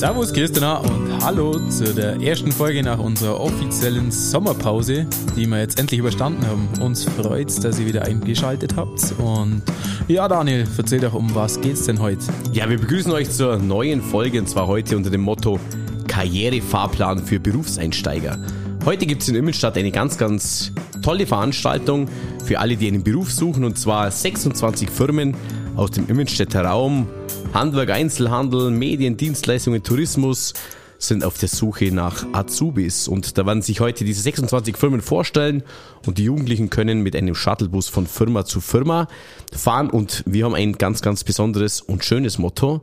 Servus, 0.00 0.32
Christina 0.32 0.78
und 0.78 1.22
hallo 1.22 1.52
zu 1.68 1.92
der 1.94 2.22
ersten 2.22 2.50
Folge 2.50 2.82
nach 2.82 2.98
unserer 2.98 3.38
offiziellen 3.38 4.10
Sommerpause, 4.10 5.06
die 5.36 5.44
wir 5.44 5.58
jetzt 5.58 5.78
endlich 5.78 6.00
überstanden 6.00 6.46
haben. 6.46 6.70
Uns 6.80 7.04
freut's, 7.04 7.60
dass 7.60 7.78
ihr 7.78 7.84
wieder 7.84 8.06
eingeschaltet 8.06 8.76
habt. 8.76 9.12
Und 9.18 9.60
ja, 10.08 10.26
Daniel, 10.26 10.66
erzähl 10.78 11.00
doch, 11.00 11.12
um 11.12 11.34
was 11.34 11.60
geht's 11.60 11.84
denn 11.84 12.00
heute? 12.00 12.24
Ja, 12.54 12.70
wir 12.70 12.78
begrüßen 12.78 13.12
euch 13.12 13.28
zur 13.28 13.58
neuen 13.58 14.00
Folge 14.00 14.38
und 14.38 14.48
zwar 14.48 14.68
heute 14.68 14.96
unter 14.96 15.10
dem 15.10 15.20
Motto 15.20 15.60
Karrierefahrplan 16.08 17.22
für 17.22 17.38
Berufseinsteiger. 17.38 18.38
Heute 18.86 19.04
gibt's 19.04 19.28
in 19.28 19.34
Immenstadt 19.34 19.76
eine 19.76 19.90
ganz, 19.90 20.16
ganz 20.16 20.72
tolle 21.02 21.26
Veranstaltung 21.26 22.08
für 22.42 22.58
alle, 22.58 22.78
die 22.78 22.88
einen 22.88 23.04
Beruf 23.04 23.30
suchen 23.30 23.64
und 23.64 23.78
zwar 23.78 24.10
26 24.10 24.88
Firmen 24.88 25.36
aus 25.76 25.90
dem 25.90 26.08
Immenstädter 26.08 26.64
Raum, 26.64 27.06
Handwerk, 27.52 27.90
Einzelhandel, 27.90 28.70
Medien, 28.70 29.16
Dienstleistungen, 29.16 29.82
Tourismus 29.82 30.54
sind 30.98 31.24
auf 31.24 31.36
der 31.36 31.48
Suche 31.48 31.90
nach 31.90 32.24
Azubis 32.32 33.08
und 33.08 33.38
da 33.38 33.46
werden 33.46 33.62
sich 33.62 33.80
heute 33.80 34.04
diese 34.04 34.22
26 34.22 34.76
Firmen 34.76 35.00
vorstellen 35.00 35.64
und 36.06 36.18
die 36.18 36.24
Jugendlichen 36.24 36.70
können 36.70 37.02
mit 37.02 37.16
einem 37.16 37.34
Shuttlebus 37.34 37.88
von 37.88 38.06
Firma 38.06 38.44
zu 38.44 38.60
Firma 38.60 39.08
fahren 39.52 39.90
und 39.90 40.22
wir 40.26 40.44
haben 40.44 40.54
ein 40.54 40.74
ganz, 40.74 41.02
ganz 41.02 41.24
besonderes 41.24 41.80
und 41.80 42.04
schönes 42.04 42.38
Motto 42.38 42.82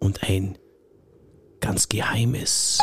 und 0.00 0.24
ein 0.24 0.58
ganz 1.60 1.88
geheimes. 1.88 2.78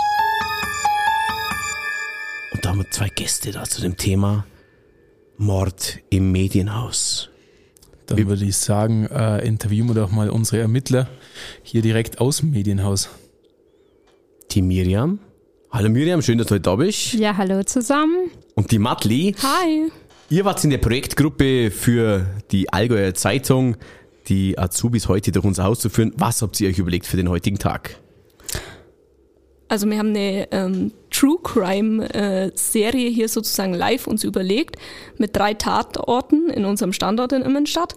Und 2.54 2.64
da 2.64 2.70
haben 2.70 2.80
wir 2.80 2.92
zwei 2.92 3.10
Gäste 3.10 3.52
da 3.52 3.66
zu 3.66 3.82
dem 3.82 3.98
Thema 3.98 4.46
Mord 5.38 6.00
im 6.10 6.32
Medienhaus. 6.32 7.30
Dann 8.08 8.28
würde 8.28 8.46
ich 8.46 8.58
sagen, 8.58 9.06
äh, 9.08 9.46
interviewen 9.46 9.88
wir 9.88 9.96
doch 9.96 10.12
mal 10.12 10.30
unsere 10.30 10.62
Ermittler 10.62 11.08
hier 11.64 11.82
direkt 11.82 12.20
aus 12.20 12.38
dem 12.38 12.52
Medienhaus. 12.52 13.10
Die 14.52 14.62
Miriam. 14.62 15.20
Hallo 15.72 15.90
Miriam, 15.90 16.22
schön, 16.22 16.38
dass 16.38 16.48
du 16.48 16.56
heute 16.56 16.62
da 16.62 16.76
bist. 16.76 17.14
Ja, 17.14 17.36
hallo 17.36 17.64
zusammen. 17.64 18.30
Und 18.54 18.72
die 18.72 18.80
Matli. 18.80 19.36
Hi. 19.42 19.92
Ihr 20.30 20.46
wart 20.46 20.64
in 20.64 20.70
der 20.70 20.78
Projektgruppe 20.78 21.72
für 21.72 22.26
die 22.52 22.72
Allgäuer 22.72 23.14
Zeitung, 23.14 23.76
die 24.28 24.58
Azubis 24.58 25.08
heute 25.08 25.32
durch 25.32 25.46
unser 25.46 25.66
Haus 25.66 25.80
zu 25.80 25.90
führen. 25.90 26.14
Was 26.18 26.42
habt 26.42 26.60
ihr 26.62 26.70
euch 26.70 26.80
überlegt 26.80 27.06
für 27.06 27.18
den 27.18 27.30
heutigen 27.30 27.60
Tag? 27.60 27.98
Also 29.68 29.90
wir 29.90 29.98
haben 29.98 30.10
eine 30.10 30.48
ähm, 30.52 30.92
True 31.10 31.38
Crime 31.42 32.14
äh, 32.14 32.52
Serie 32.56 33.10
hier 33.10 33.28
sozusagen 33.28 33.74
live 33.74 34.06
uns 34.06 34.24
überlegt 34.24 34.76
mit 35.18 35.36
drei 35.36 35.54
Tatorten 35.54 36.50
in 36.50 36.66
unserem 36.66 36.94
Standort 36.94 37.34
in 37.34 37.42
Immenstadt, 37.42 37.96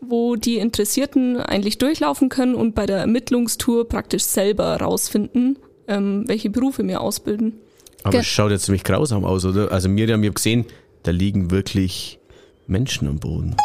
wo 0.00 0.34
die 0.34 0.58
Interessierten 0.58 1.36
eigentlich 1.38 1.78
durchlaufen 1.78 2.28
können 2.28 2.54
und 2.54 2.74
bei 2.74 2.86
der 2.86 2.98
Ermittlungstour 2.98 3.88
praktisch 3.88 4.24
selber 4.24 4.76
rausfinden, 4.76 5.58
ähm, 5.86 6.24
welche 6.26 6.50
Berufe 6.50 6.86
wir 6.86 7.00
ausbilden. 7.00 7.60
Aber 8.02 8.18
es 8.18 8.26
schaut 8.26 8.50
jetzt 8.50 8.64
ziemlich 8.64 8.84
grausam 8.84 9.24
aus, 9.24 9.44
oder? 9.44 9.72
Also 9.72 9.88
Miriam, 9.88 10.22
ich 10.22 10.28
habe 10.28 10.34
gesehen, 10.34 10.66
da 11.04 11.10
liegen 11.10 11.50
wirklich 11.50 12.18
Menschen 12.66 13.08
am 13.08 13.18
Boden. 13.18 13.56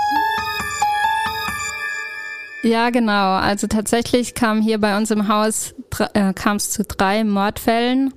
Ja, 2.61 2.89
genau. 2.89 3.35
Also 3.35 3.67
tatsächlich 3.67 4.33
kam 4.33 4.61
hier 4.61 4.79
bei 4.79 4.97
uns 4.97 5.11
im 5.11 5.27
Haus 5.27 5.73
äh, 6.13 6.33
kam 6.33 6.57
es 6.57 6.71
zu 6.71 6.83
drei 6.83 7.23
Mordfällen 7.23 8.13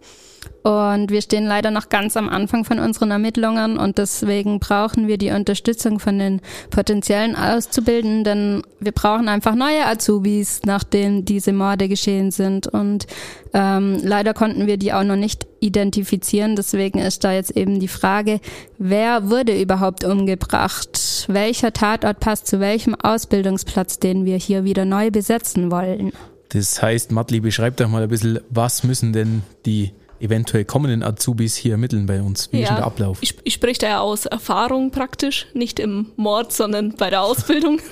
und 0.63 1.11
wir 1.11 1.23
stehen 1.23 1.45
leider 1.45 1.73
noch 1.73 1.89
ganz 1.89 2.17
am 2.17 2.29
Anfang 2.29 2.65
von 2.65 2.79
unseren 2.79 3.11
Ermittlungen 3.11 3.79
und 3.79 3.99
deswegen 3.99 4.61
brauchen 4.61 5.09
wir 5.09 5.19
die 5.19 5.31
Unterstützung 5.31 5.99
von 5.99 6.19
den 6.21 6.41
potenziellen 6.71 7.35
Auszubildenden. 7.35 8.63
Wir 8.79 8.93
brauchen 8.93 9.29
einfach 9.29 9.57
neue 9.57 9.85
Azubis, 9.85 10.61
nachdem 10.65 11.25
diese 11.25 11.53
Morde 11.53 11.89
geschehen 11.89 12.31
sind 12.31 12.69
und 12.69 13.09
ähm, 13.55 13.99
leider 14.05 14.35
konnten 14.35 14.69
wir 14.69 14.77
die 14.77 14.93
auch 14.93 15.03
noch 15.03 15.17
nicht 15.17 15.49
identifizieren. 15.59 16.55
Deswegen 16.55 16.99
ist 16.99 17.25
da 17.25 17.33
jetzt 17.33 17.57
eben 17.57 17.81
die 17.81 17.89
Frage, 17.89 18.41
wer 18.79 19.31
wurde 19.31 19.61
überhaupt 19.61 20.05
umgebracht? 20.05 21.25
Welcher 21.27 21.73
Tatort 21.73 22.21
passt 22.21 22.47
zu 22.47 22.61
welchem 22.61 22.95
Ausbildungsplatz, 22.95 23.99
den 23.99 24.25
wir 24.25 24.37
hier 24.37 24.63
wieder 24.63 24.85
neu 24.85 25.11
besetzen 25.11 25.73
wollen? 25.73 26.13
Das 26.51 26.83
heißt, 26.83 27.13
Matli, 27.13 27.41
beschreib 27.41 27.79
doch 27.79 27.89
mal 27.89 28.03
ein 28.03 28.09
bisschen, 28.09 28.39
was 28.51 28.85
müssen 28.85 29.13
denn 29.13 29.43
die 29.65 29.93
eventuell 30.23 30.65
kommenden 30.65 31.03
Azubis 31.03 31.57
hier 31.57 31.73
ermitteln 31.73 32.07
bei 32.07 32.23
uns? 32.23 32.51
Wie 32.53 32.61
ist 32.63 32.69
denn 32.69 32.77
der 32.77 32.87
Ablauf? 32.87 33.19
Ich, 33.21 33.35
ich 33.45 33.55
spreche 33.55 33.81
da 33.81 33.89
ja 33.89 34.01
aus 34.01 34.27
Erfahrung 34.27 34.91
praktisch, 34.91 35.47
nicht 35.55 35.81
im 35.81 36.13
Mord, 36.17 36.53
sondern 36.53 36.95
bei 36.97 37.11
der 37.11 37.23
Ausbildung. 37.23 37.81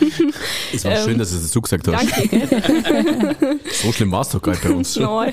Es 0.72 0.84
war 0.84 0.92
Ähm, 0.92 1.04
schön, 1.04 1.18
dass 1.18 1.30
du 1.30 1.36
es 1.36 1.42
dazu 1.42 1.60
gesagt 1.60 1.88
hast. 1.88 2.10
Danke. 2.10 3.58
So 3.70 3.92
schlimm 3.92 4.12
war 4.12 4.20
es 4.22 4.28
doch 4.30 4.40
gar 4.42 4.52
nicht 4.52 4.62
bei 4.62 4.70
uns. 4.70 4.96
Neu. 4.96 5.32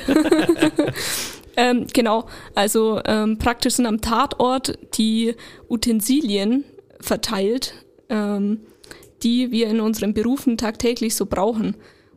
ähm, 1.57 1.85
genau, 1.93 2.25
also 2.55 3.01
ähm, 3.05 3.37
praktisch 3.37 3.75
sind 3.75 3.85
am 3.85 4.01
Tatort 4.01 4.77
die 4.97 5.35
Utensilien 5.69 6.63
verteilt, 6.99 7.73
ähm, 8.09 8.61
die 9.23 9.51
wir 9.51 9.67
in 9.67 9.79
unseren 9.79 10.13
Berufen 10.13 10.57
tagtäglich 10.57 11.15
so 11.15 11.25
brauchen. 11.25 11.75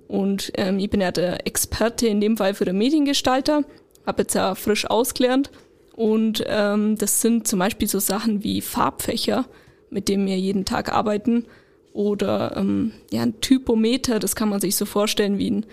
Und 0.09 0.53
ähm, 0.57 0.79
ich 0.79 0.91
bin 0.91 1.01
ja 1.01 1.13
der 1.13 1.47
Experte 1.47 2.07
in 2.09 2.21
dem 2.21 2.37
Fall 2.37 2.55
für 2.55 2.65
den 2.65 2.79
Mediengestalter, 2.79 3.65
habe 4.07 4.23
jetzt 4.23 4.35
ja 4.35 4.55
frisch 4.55 4.87
ausgelernt. 4.87 5.51
Und 5.95 6.43
ähm, 6.47 6.97
das 6.97 7.21
sind 7.21 7.47
zum 7.47 7.59
Beispiel 7.59 7.89
so 7.89 7.99
Sachen 7.99 8.43
wie 8.43 8.61
Farbfächer, 8.61 9.45
mit 9.91 10.09
denen 10.09 10.27
wir 10.27 10.39
jeden 10.39 10.65
Tag 10.65 10.93
arbeiten. 10.93 11.45
Oder 11.93 12.57
ähm, 12.57 12.93
ja, 13.11 13.23
ein 13.23 13.41
Typometer, 13.41 14.19
das 14.19 14.37
kann 14.37 14.49
man 14.49 14.61
sich 14.61 14.77
so 14.77 14.87
vorstellen 14.87 15.39
wie 15.39 15.51
ein 15.51 15.67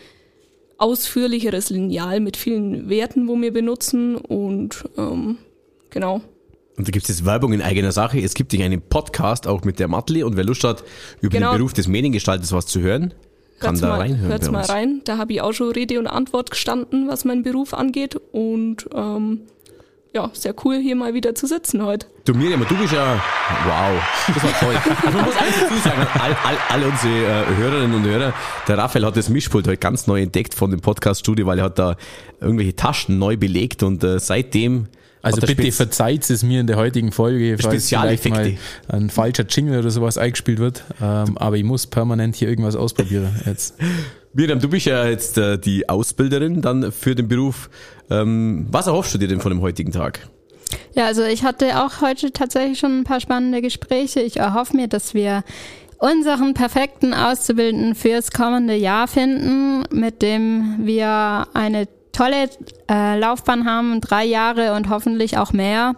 ausführlicheres 0.77 1.69
Lineal 1.69 2.19
mit 2.19 2.37
vielen 2.37 2.89
Werten, 2.89 3.27
wo 3.27 3.39
wir 3.39 3.51
benutzen 3.51 4.15
und 4.15 4.85
ähm, 4.97 5.37
genau. 5.89 6.21
Und 6.77 6.87
da 6.87 6.91
gibt 6.91 7.09
es 7.09 7.17
jetzt 7.17 7.25
Werbung 7.25 7.53
in 7.53 7.61
eigener 7.63 7.91
Sache. 7.91 8.19
Es 8.19 8.35
gibt 8.35 8.53
einen 8.53 8.81
Podcast 8.81 9.47
auch 9.47 9.63
mit 9.63 9.79
der 9.79 9.87
Matli 9.87 10.21
und 10.23 10.37
wer 10.37 10.43
Lust 10.43 10.63
hat, 10.63 10.83
über 11.21 11.37
Genau. 11.37 11.51
den 11.53 11.57
Beruf 11.57 11.73
des 11.73 11.87
Mediengestalters 11.87 12.51
was 12.51 12.67
zu 12.67 12.81
hören, 12.81 13.15
kann 13.59 13.71
Hört's 13.71 13.81
da 13.81 13.87
mal, 13.89 13.99
reinhören 13.99 14.29
hört's 14.29 14.51
mal 14.51 14.63
rein. 14.63 15.01
Da 15.05 15.17
habe 15.17 15.33
ich 15.33 15.41
auch 15.41 15.53
schon 15.53 15.71
Rede 15.71 15.99
und 15.99 16.07
Antwort 16.07 16.51
gestanden, 16.51 17.07
was 17.07 17.25
meinen 17.25 17.43
Beruf 17.43 17.73
angeht. 17.73 18.19
Und 18.31 18.87
ähm, 18.93 19.41
ja, 20.13 20.29
sehr 20.33 20.55
cool, 20.63 20.77
hier 20.77 20.95
mal 20.95 21.13
wieder 21.13 21.35
zu 21.35 21.47
sitzen 21.47 21.83
heute. 21.83 22.07
Du 22.25 22.33
Miriam, 22.33 22.65
du 22.67 22.75
bist 22.75 22.93
ja, 22.93 23.21
wow, 23.65 24.01
das 24.33 24.43
war 24.43 24.59
toll. 24.59 24.75
Also 25.05 25.17
man 25.17 25.25
muss 25.25 25.35
eins 25.37 25.55
dazu 25.59 25.75
sagen, 25.83 26.07
all, 26.19 26.35
all, 26.43 26.57
alle 26.69 26.87
unsere 26.87 27.13
äh, 27.13 27.55
Hörerinnen 27.55 27.95
und 27.95 28.03
Hörer, 28.03 28.33
der 28.67 28.77
Raphael 28.77 29.05
hat 29.05 29.15
das 29.15 29.29
Mischpult 29.29 29.67
heute 29.67 29.77
ganz 29.77 30.07
neu 30.07 30.21
entdeckt 30.21 30.53
von 30.53 30.71
dem 30.71 30.81
Podcast-Studio, 30.81 31.45
weil 31.45 31.59
er 31.59 31.65
hat 31.65 31.79
da 31.79 31.97
irgendwelche 32.41 32.75
Taschen 32.75 33.19
neu 33.19 33.37
belegt 33.37 33.83
und 33.83 34.03
äh, 34.03 34.19
seitdem 34.19 34.87
Also 35.21 35.41
bitte 35.41 35.61
spez- 35.61 35.75
verzeiht 35.77 36.29
es 36.29 36.43
mir 36.43 36.61
in 36.61 36.67
der 36.67 36.77
heutigen 36.77 37.11
Folge, 37.11 37.57
falls 37.59 37.89
vielleicht 37.89 38.29
mal 38.29 38.57
ein 38.87 39.09
falscher 39.09 39.45
Jingle 39.47 39.79
oder 39.79 39.89
sowas 39.89 40.17
eingespielt 40.17 40.59
wird. 40.59 40.83
Ähm, 41.01 41.37
aber 41.37 41.57
ich 41.57 41.63
muss 41.63 41.87
permanent 41.87 42.35
hier 42.35 42.49
irgendwas 42.49 42.75
ausprobieren 42.75 43.35
jetzt. 43.45 43.75
Miriam, 44.33 44.59
du 44.59 44.69
bist 44.69 44.85
ja 44.85 45.07
jetzt 45.07 45.37
äh, 45.37 45.57
die 45.57 45.89
Ausbilderin 45.89 46.61
dann 46.61 46.91
für 46.91 47.15
den 47.15 47.27
Beruf. 47.27 47.69
Ähm, 48.09 48.67
was 48.69 48.87
erhoffst 48.87 49.13
du 49.13 49.17
dir 49.17 49.27
denn 49.27 49.41
von 49.41 49.51
dem 49.51 49.61
heutigen 49.61 49.91
Tag? 49.91 50.27
Ja, 50.93 51.05
also 51.05 51.23
ich 51.23 51.43
hatte 51.43 51.83
auch 51.83 52.01
heute 52.01 52.31
tatsächlich 52.31 52.77
schon 52.79 52.99
ein 52.99 53.03
paar 53.03 53.19
spannende 53.19 53.61
Gespräche. 53.61 54.19
Ich 54.19 54.37
erhoffe 54.37 54.75
mir, 54.75 54.87
dass 54.87 55.13
wir 55.13 55.43
unseren 55.97 56.53
perfekten 56.53 57.13
Auszubildenden 57.13 57.95
fürs 57.95 58.31
kommende 58.31 58.75
Jahr 58.75 59.07
finden, 59.07 59.83
mit 59.91 60.21
dem 60.21 60.79
wir 60.83 61.47
eine 61.53 61.87
tolle 62.17 62.49
äh, 62.89 63.19
Laufbahn 63.19 63.65
haben, 63.65 64.01
drei 64.01 64.25
Jahre 64.25 64.73
und 64.73 64.89
hoffentlich 64.89 65.37
auch 65.37 65.53
mehr, 65.53 65.95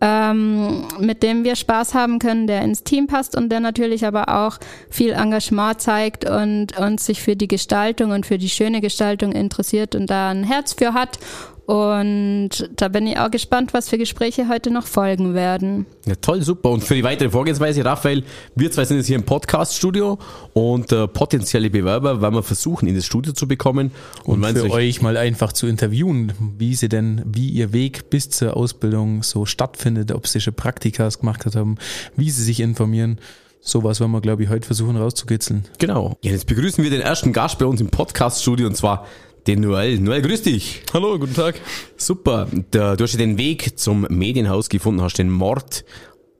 ähm, 0.00 0.84
mit 0.98 1.22
dem 1.22 1.44
wir 1.44 1.54
Spaß 1.54 1.94
haben 1.94 2.18
können, 2.18 2.48
der 2.48 2.62
ins 2.62 2.82
Team 2.82 3.06
passt 3.06 3.36
und 3.36 3.50
der 3.50 3.60
natürlich 3.60 4.04
aber 4.04 4.28
auch 4.28 4.58
viel 4.90 5.12
Engagement 5.12 5.80
zeigt 5.80 6.28
und 6.28 6.76
uns 6.76 7.06
sich 7.06 7.22
für 7.22 7.36
die 7.36 7.46
Gestaltung 7.46 8.10
und 8.10 8.26
für 8.26 8.36
die 8.36 8.48
schöne 8.48 8.80
Gestaltung 8.80 9.32
interessiert 9.32 9.94
und 9.94 10.10
da 10.10 10.30
ein 10.30 10.42
Herz 10.42 10.72
für 10.72 10.92
hat. 10.92 11.18
Und 11.66 12.50
da 12.76 12.88
bin 12.88 13.06
ich 13.06 13.18
auch 13.18 13.30
gespannt, 13.30 13.72
was 13.72 13.88
für 13.88 13.96
Gespräche 13.96 14.48
heute 14.48 14.70
noch 14.70 14.86
folgen 14.86 15.32
werden. 15.32 15.86
Ja, 16.04 16.14
toll, 16.16 16.42
super. 16.42 16.70
Und 16.70 16.84
für 16.84 16.94
die 16.94 17.02
weitere 17.04 17.30
Vorgehensweise, 17.30 17.84
Raphael, 17.84 18.22
wir 18.54 18.70
zwei 18.70 18.84
sind 18.84 18.98
jetzt 18.98 19.06
hier 19.06 19.16
im 19.16 19.22
Podcast-Studio 19.24 20.18
und 20.52 20.92
äh, 20.92 21.08
potenzielle 21.08 21.70
Bewerber 21.70 22.20
werden 22.20 22.34
wir 22.34 22.42
versuchen, 22.42 22.86
in 22.86 22.94
das 22.94 23.06
Studio 23.06 23.32
zu 23.32 23.48
bekommen. 23.48 23.92
Und 24.24 24.42
wenn 24.42 24.54
für 24.54 24.62
sich- 24.62 24.72
euch 24.72 25.02
mal 25.02 25.16
einfach 25.16 25.52
zu 25.54 25.66
interviewen, 25.66 26.32
wie 26.58 26.74
sie 26.74 26.88
denn, 26.90 27.22
wie 27.24 27.48
ihr 27.48 27.72
Weg 27.72 28.10
bis 28.10 28.28
zur 28.28 28.56
Ausbildung 28.56 29.22
so 29.22 29.46
stattfindet, 29.46 30.12
ob 30.12 30.26
sie 30.26 30.40
schon 30.40 30.54
Praktikas 30.54 31.20
gemacht 31.20 31.46
haben, 31.56 31.76
wie 32.16 32.28
sie 32.30 32.42
sich 32.42 32.60
informieren. 32.60 33.18
Sowas 33.66 33.98
wollen 34.02 34.10
wir, 34.10 34.20
glaube 34.20 34.42
ich, 34.42 34.50
heute 34.50 34.66
versuchen 34.66 34.96
rauszukitzeln. 34.98 35.64
Genau. 35.78 36.18
Ja, 36.20 36.32
jetzt 36.32 36.46
begrüßen 36.46 36.84
wir 36.84 36.90
den 36.90 37.00
ersten 37.00 37.32
Gast 37.32 37.58
bei 37.58 37.64
uns 37.64 37.80
im 37.80 37.88
Podcast-Studio 37.88 38.66
und 38.66 38.76
zwar 38.76 39.06
den 39.46 39.60
Noel. 39.60 39.98
Noel, 39.98 40.22
grüß 40.22 40.42
dich. 40.42 40.82
Hallo, 40.92 41.18
guten 41.18 41.34
Tag. 41.34 41.60
Super. 41.96 42.48
Du 42.70 42.80
hast 42.80 43.12
ja 43.12 43.18
den 43.18 43.38
Weg 43.38 43.78
zum 43.78 44.06
Medienhaus 44.08 44.68
gefunden, 44.68 45.02
hast 45.02 45.18
den 45.18 45.30
Mord 45.30 45.84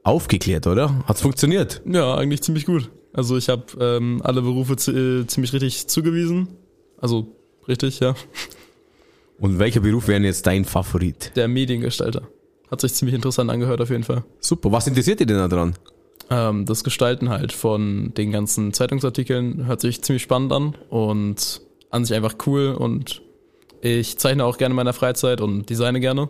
aufgeklärt, 0.02 0.66
oder? 0.66 1.04
Hat's 1.06 1.20
funktioniert? 1.20 1.82
Ja, 1.86 2.14
eigentlich 2.16 2.42
ziemlich 2.42 2.66
gut. 2.66 2.90
Also 3.12 3.36
ich 3.36 3.48
habe 3.48 3.64
ähm, 3.80 4.20
alle 4.24 4.42
Berufe 4.42 4.74
äh, 4.90 5.26
ziemlich 5.26 5.52
richtig 5.52 5.86
zugewiesen. 5.86 6.48
Also 6.98 7.36
richtig, 7.68 8.00
ja. 8.00 8.14
Und 9.38 9.58
welcher 9.58 9.80
Beruf 9.80 10.08
wäre 10.08 10.22
jetzt 10.22 10.46
dein 10.46 10.64
Favorit? 10.64 11.32
Der 11.36 11.48
Mediengestalter. 11.48 12.22
Hat 12.70 12.80
sich 12.80 12.94
ziemlich 12.94 13.14
interessant 13.14 13.50
angehört 13.50 13.80
auf 13.80 13.90
jeden 13.90 14.04
Fall. 14.04 14.24
Super, 14.40 14.72
was 14.72 14.86
interessiert 14.86 15.20
dich 15.20 15.26
denn 15.26 15.36
daran? 15.36 15.74
Ähm, 16.30 16.64
das 16.64 16.82
Gestalten 16.82 17.28
halt 17.28 17.52
von 17.52 18.12
den 18.16 18.32
ganzen 18.32 18.72
Zeitungsartikeln 18.72 19.66
hört 19.66 19.80
sich 19.80 20.02
ziemlich 20.02 20.22
spannend 20.22 20.52
an 20.52 20.74
und 20.88 21.60
an 21.94 22.04
sich 22.04 22.16
einfach 22.16 22.34
cool 22.46 22.72
und 22.72 23.22
ich 23.80 24.18
zeichne 24.18 24.44
auch 24.44 24.58
gerne 24.58 24.72
in 24.72 24.76
meiner 24.76 24.92
Freizeit 24.92 25.40
und 25.40 25.68
designe 25.68 26.00
gerne. 26.00 26.28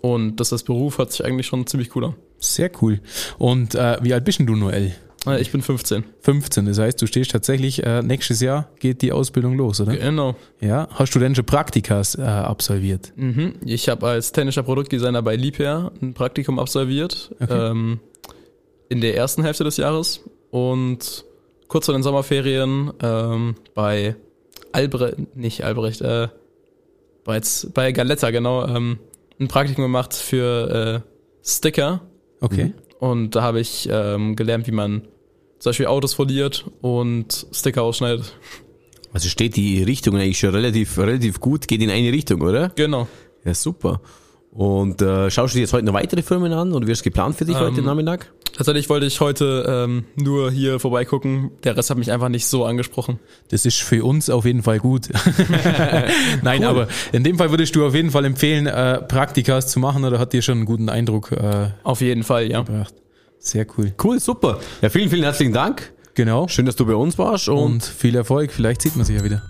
Und 0.00 0.36
das 0.36 0.52
als 0.52 0.62
Beruf 0.64 0.98
hört 0.98 1.12
sich 1.12 1.24
eigentlich 1.24 1.46
schon 1.46 1.66
ziemlich 1.66 1.94
cool 1.96 2.04
an. 2.06 2.14
Sehr 2.38 2.70
cool. 2.82 3.00
Und 3.38 3.74
äh, 3.74 3.96
wie 4.02 4.12
alt 4.12 4.24
bist 4.24 4.38
denn 4.38 4.46
du, 4.46 4.54
Noel? 4.54 4.94
Äh, 5.26 5.40
Ich 5.40 5.50
bin 5.50 5.62
15. 5.62 6.04
15. 6.20 6.66
Das 6.66 6.78
heißt, 6.78 7.00
du 7.00 7.06
stehst 7.06 7.30
tatsächlich, 7.30 7.82
äh, 7.84 8.02
nächstes 8.02 8.40
Jahr 8.40 8.68
geht 8.80 9.02
die 9.02 9.12
Ausbildung 9.12 9.56
los, 9.56 9.80
oder? 9.80 9.96
Genau. 9.96 10.36
Ja. 10.60 10.88
Hast 10.92 11.14
du 11.14 11.18
denn 11.18 11.34
schon 11.34 11.46
Praktikas 11.46 12.16
äh, 12.16 12.22
absolviert? 12.22 13.12
Mhm. 13.16 13.54
Ich 13.64 13.88
habe 13.88 14.06
als 14.06 14.32
technischer 14.32 14.62
Produktdesigner 14.62 15.22
bei 15.22 15.36
Liebherr 15.36 15.90
ein 16.02 16.12
Praktikum 16.14 16.58
absolviert 16.58 17.34
ähm, 17.48 17.98
in 18.90 19.00
der 19.00 19.16
ersten 19.16 19.42
Hälfte 19.42 19.64
des 19.64 19.78
Jahres 19.78 20.20
und 20.50 21.24
kurz 21.68 21.86
vor 21.86 21.94
den 21.94 22.02
Sommerferien 22.02 22.92
ähm, 23.02 23.54
bei 23.74 24.16
Albrecht, 24.74 25.36
nicht 25.36 25.64
Albrecht, 25.64 26.00
äh, 26.00 26.28
bei, 27.24 27.40
bei 27.72 27.92
Galetta, 27.92 28.30
genau, 28.30 28.66
ähm, 28.66 28.98
ein 29.40 29.48
Praktikum 29.48 29.84
gemacht 29.84 30.14
für 30.14 31.02
äh, 31.04 31.08
Sticker 31.46 32.02
Okay. 32.40 32.72
und 32.98 33.34
da 33.34 33.42
habe 33.42 33.60
ich 33.60 33.88
ähm, 33.90 34.36
gelernt, 34.36 34.66
wie 34.66 34.72
man 34.72 35.02
zum 35.58 35.70
Beispiel 35.70 35.86
Autos 35.86 36.14
foliert 36.14 36.66
und 36.82 37.46
Sticker 37.52 37.82
ausschneidet. 37.82 38.34
Also 39.12 39.28
steht 39.28 39.56
die 39.56 39.82
Richtung 39.82 40.16
eigentlich 40.16 40.38
schon 40.38 40.50
relativ, 40.50 40.98
relativ 40.98 41.40
gut, 41.40 41.68
geht 41.68 41.80
in 41.80 41.90
eine 41.90 42.12
Richtung, 42.12 42.42
oder? 42.42 42.70
Genau. 42.74 43.08
Ja, 43.44 43.54
super. 43.54 44.00
Und 44.54 45.02
äh, 45.02 45.30
schaust 45.30 45.52
du 45.54 45.56
dir 45.56 45.62
jetzt 45.62 45.72
heute 45.72 45.84
noch 45.84 45.94
weitere 45.94 46.22
Firmen 46.22 46.52
an 46.52 46.72
oder 46.72 46.86
wirst 46.86 47.02
geplant 47.02 47.36
für 47.36 47.44
dich 47.44 47.56
heute 47.56 47.80
Ähm, 47.80 47.86
Nachmittag? 47.86 48.32
Tatsächlich 48.56 48.88
wollte 48.88 49.04
ich 49.04 49.20
heute 49.20 49.66
ähm, 49.68 50.04
nur 50.14 50.48
hier 50.52 50.78
vorbeigucken. 50.78 51.50
Der 51.64 51.76
Rest 51.76 51.90
hat 51.90 51.98
mich 51.98 52.12
einfach 52.12 52.28
nicht 52.28 52.46
so 52.46 52.64
angesprochen. 52.64 53.18
Das 53.48 53.66
ist 53.66 53.78
für 53.82 54.04
uns 54.04 54.30
auf 54.30 54.44
jeden 54.44 54.62
Fall 54.62 54.78
gut. 54.78 55.08
Nein, 56.42 56.62
aber 56.62 56.86
in 57.10 57.24
dem 57.24 57.36
Fall 57.36 57.50
würdest 57.50 57.74
du 57.74 57.84
auf 57.84 57.96
jeden 57.96 58.12
Fall 58.12 58.24
empfehlen, 58.24 58.66
äh, 58.66 59.00
Praktikas 59.02 59.66
zu 59.66 59.80
machen 59.80 60.04
oder 60.04 60.20
hat 60.20 60.32
dir 60.32 60.40
schon 60.40 60.58
einen 60.58 60.66
guten 60.66 60.88
Eindruck 60.88 61.32
äh, 61.32 61.70
Auf 61.82 62.00
jeden 62.00 62.22
Fall, 62.22 62.48
ja. 62.48 62.62
gebracht? 62.62 62.94
Sehr 63.40 63.66
cool. 63.76 63.92
Cool, 64.02 64.20
super. 64.20 64.60
Ja, 64.82 64.88
vielen, 64.88 65.10
vielen 65.10 65.24
herzlichen 65.24 65.52
Dank. 65.52 65.92
Genau. 66.14 66.46
Schön, 66.46 66.64
dass 66.64 66.76
du 66.76 66.86
bei 66.86 66.94
uns 66.94 67.18
warst 67.18 67.48
und, 67.48 67.56
Und 67.58 67.84
viel 67.84 68.14
Erfolg. 68.14 68.52
Vielleicht 68.52 68.82
sieht 68.82 68.94
man 68.94 69.04
sich 69.04 69.18
ja 69.18 69.24
wieder. 69.24 69.42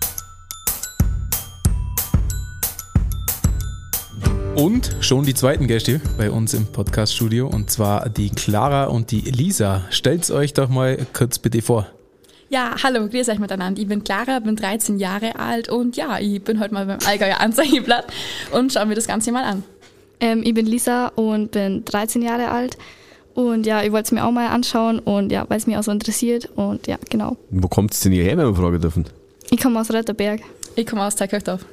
Und 4.55 4.95
schon 5.01 5.25
die 5.25 5.33
zweiten 5.33 5.67
Gäste 5.67 5.99
bei 6.17 6.31
uns 6.31 6.53
im 6.53 6.65
Podcast-Studio 6.65 7.47
und 7.47 7.69
zwar 7.69 8.07
die 8.07 8.29
Clara 8.29 8.85
und 8.85 9.11
die 9.11 9.19
Lisa. 9.19 9.83
Stellt's 9.89 10.31
euch 10.31 10.53
doch 10.53 10.69
mal 10.69 10.97
kurz 11.11 11.39
bitte 11.39 11.61
vor. 11.61 11.87
Ja, 12.47 12.73
hallo, 12.81 13.07
grüß 13.09 13.27
euch 13.27 13.39
miteinander. 13.39 13.81
Ich 13.81 13.87
bin 13.87 14.05
Clara, 14.05 14.39
bin 14.39 14.55
13 14.55 14.97
Jahre 14.97 15.37
alt 15.37 15.67
und 15.67 15.97
ja, 15.97 16.19
ich 16.19 16.41
bin 16.41 16.61
heute 16.61 16.73
mal 16.73 16.85
beim 16.85 16.99
Allgäuer 17.05 17.41
Anzeigenblatt 17.41 18.05
und 18.51 18.71
schauen 18.71 18.87
wir 18.87 18.95
das 18.95 19.07
Ganze 19.07 19.33
mal 19.33 19.43
an. 19.43 19.63
Ähm, 20.21 20.41
ich 20.45 20.53
bin 20.53 20.65
Lisa 20.65 21.07
und 21.09 21.51
bin 21.51 21.83
13 21.83 22.21
Jahre 22.21 22.49
alt. 22.49 22.77
Und 23.33 23.65
ja, 23.65 23.83
ich 23.83 23.91
wollte 23.91 24.05
es 24.05 24.11
mir 24.13 24.23
auch 24.25 24.31
mal 24.31 24.47
anschauen 24.47 24.99
und 24.99 25.33
ja, 25.33 25.45
weil 25.49 25.57
es 25.57 25.67
mich 25.67 25.75
auch 25.75 25.83
so 25.83 25.91
interessiert. 25.91 26.49
Und 26.55 26.87
ja, 26.87 26.97
genau. 27.09 27.35
wo 27.49 27.67
kommt 27.67 27.93
es 27.93 27.99
denn 27.99 28.13
hierher, 28.13 28.37
wenn 28.37 28.47
wir 28.47 28.55
fragen 28.55 28.79
dürfen? 28.79 29.05
Ich 29.51 29.59
komme 29.59 29.81
aus 29.81 29.91
Retterberg. 29.91 30.39
Ich 30.77 30.85
komme 30.85 31.03
aus 31.03 31.17
Teigkirchdorf. 31.17 31.65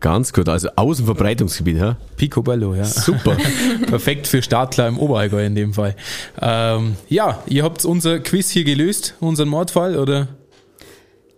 Ganz 0.00 0.32
gut, 0.32 0.48
also 0.48 0.68
Außenverbreitungsgebiet, 0.76 1.76
ja? 1.76 1.96
Picobello, 2.16 2.74
ja. 2.74 2.84
Super. 2.84 3.36
Perfekt 3.86 4.28
für 4.28 4.42
Startler 4.42 4.86
im 4.86 4.98
Oberallgäu 4.98 5.44
in 5.44 5.56
dem 5.56 5.74
Fall. 5.74 5.96
Ähm, 6.40 6.96
ja, 7.08 7.42
ihr 7.46 7.64
habt 7.64 7.84
unser 7.84 8.20
Quiz 8.20 8.50
hier 8.50 8.64
gelöst, 8.64 9.14
unseren 9.18 9.48
Mordfall, 9.48 9.96
oder? 9.96 10.28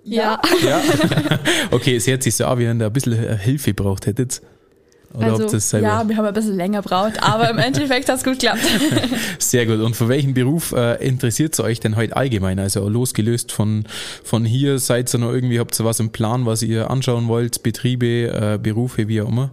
Ja. 0.04 0.40
Ja. 0.62 0.82
okay, 1.70 1.96
es 1.96 2.06
hört 2.06 2.22
sich 2.22 2.34
so 2.36 2.44
an, 2.44 2.58
wie 2.58 2.64
ihr 2.64 2.74
da 2.74 2.86
ein 2.86 2.92
bisschen 2.92 3.38
Hilfe 3.38 3.72
braucht 3.72 4.06
hättet. 4.06 4.42
Oder 5.12 5.26
also, 5.26 5.44
ihr 5.44 5.50
das 5.50 5.70
selber? 5.70 5.86
ja, 5.86 6.08
wir 6.08 6.16
haben 6.16 6.26
ein 6.26 6.34
bisschen 6.34 6.56
länger 6.56 6.82
braucht, 6.82 7.22
aber 7.22 7.50
im 7.50 7.58
Endeffekt 7.58 8.08
hat 8.08 8.18
es 8.18 8.24
gut 8.24 8.38
geklappt. 8.38 8.60
Sehr 9.38 9.66
gut. 9.66 9.80
Und 9.80 9.96
für 9.96 10.08
welchen 10.08 10.34
Beruf 10.34 10.72
äh, 10.72 11.04
interessiert 11.04 11.54
es 11.54 11.60
euch 11.60 11.80
denn 11.80 11.96
heute 11.96 12.16
allgemein? 12.16 12.58
Also 12.58 12.88
losgelöst 12.88 13.50
von, 13.50 13.84
von 14.22 14.44
hier, 14.44 14.78
seid 14.78 15.12
ihr 15.12 15.18
noch 15.18 15.32
irgendwie, 15.32 15.58
habt 15.58 15.78
ihr 15.80 15.84
was 15.84 15.98
im 15.98 16.10
Plan, 16.10 16.46
was 16.46 16.62
ihr 16.62 16.90
anschauen 16.90 17.26
wollt? 17.26 17.62
Betriebe, 17.62 18.06
äh, 18.06 18.58
Berufe, 18.62 19.08
wie 19.08 19.20
auch 19.20 19.28
immer? 19.28 19.50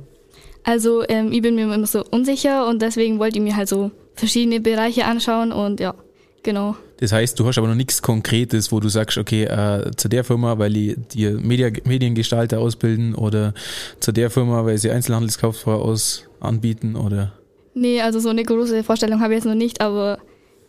Also 0.64 1.04
ähm, 1.08 1.32
ich 1.32 1.42
bin 1.42 1.56
mir 1.56 1.64
immer 1.64 1.88
so 1.88 2.04
unsicher 2.04 2.68
und 2.68 2.82
deswegen 2.82 3.20
wollte 3.20 3.40
ich 3.40 3.44
mir 3.44 3.56
halt 3.56 3.70
so 3.70 3.92
verschiedene 4.16 4.60
Bereiche 4.60 5.06
anschauen 5.06 5.52
und 5.52 5.80
ja, 5.80 5.96
genau. 6.44 6.76
Das 7.00 7.12
heißt, 7.12 7.40
du 7.40 7.46
hast 7.46 7.58
aber 7.58 7.68
noch 7.68 7.76
nichts 7.76 8.02
Konkretes, 8.02 8.72
wo 8.72 8.80
du 8.80 8.90
sagst, 8.90 9.18
okay, 9.18 9.44
äh, 9.44 9.92
zu 9.96 10.10
der 10.10 10.24
Firma, 10.24 10.58
weil 10.58 10.74
die 10.74 10.96
dir 10.96 11.34
Media, 11.34 11.70
Mediengestalter 11.86 12.60
ausbilden 12.60 13.14
oder 13.14 13.54
zu 14.00 14.12
der 14.12 14.30
Firma, 14.30 14.66
weil 14.66 14.78
sie 14.78 14.90
Einzelhandelskauffrau 14.90 15.76
aus 15.82 16.24
anbieten 16.40 16.96
oder 16.96 17.34
Nee, 17.74 18.02
also 18.02 18.20
so 18.20 18.30
eine 18.30 18.44
große 18.44 18.84
Vorstellung 18.84 19.22
habe 19.22 19.34
ich 19.34 19.38
jetzt 19.38 19.46
noch 19.46 19.54
nicht, 19.54 19.82
aber 19.82 20.18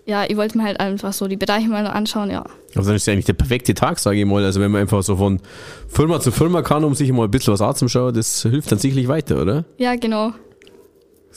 ja, 0.05 0.25
ich 0.29 0.37
wollte 0.37 0.59
mir 0.59 0.65
halt 0.65 0.79
einfach 0.79 1.13
so 1.15 1.27
die 1.27 1.37
Bereiche 1.37 1.69
mal 1.69 1.83
noch 1.83 1.93
anschauen, 1.93 2.31
ja. 2.31 2.45
Also 2.75 2.89
dann 2.89 2.97
ist 2.97 3.07
ja 3.07 3.15
eigentlich 3.15 3.25
der 3.25 3.33
perfekte 3.35 3.73
Tag, 3.75 3.99
sage 3.99 4.21
ich 4.21 4.27
mal. 4.27 4.45
Also 4.45 4.61
wenn 4.61 4.71
man 4.71 4.83
einfach 4.83 5.03
so 5.03 5.17
von 5.17 5.41
Firma 5.89 6.21
zu 6.21 6.31
Firma 6.31 6.61
kann, 6.63 6.85
um 6.85 6.95
sich 6.95 7.11
mal 7.13 7.25
ein 7.25 7.31
bisschen 7.31 7.55
was 7.55 7.63
anzuschauen, 7.63 8.15
das 8.15 8.43
hilft 8.43 8.71
dann 8.71 8.79
sicherlich 8.79 9.09
weiter, 9.09 9.41
oder? 9.41 9.65
Ja, 9.79 9.97
genau. 9.97 10.33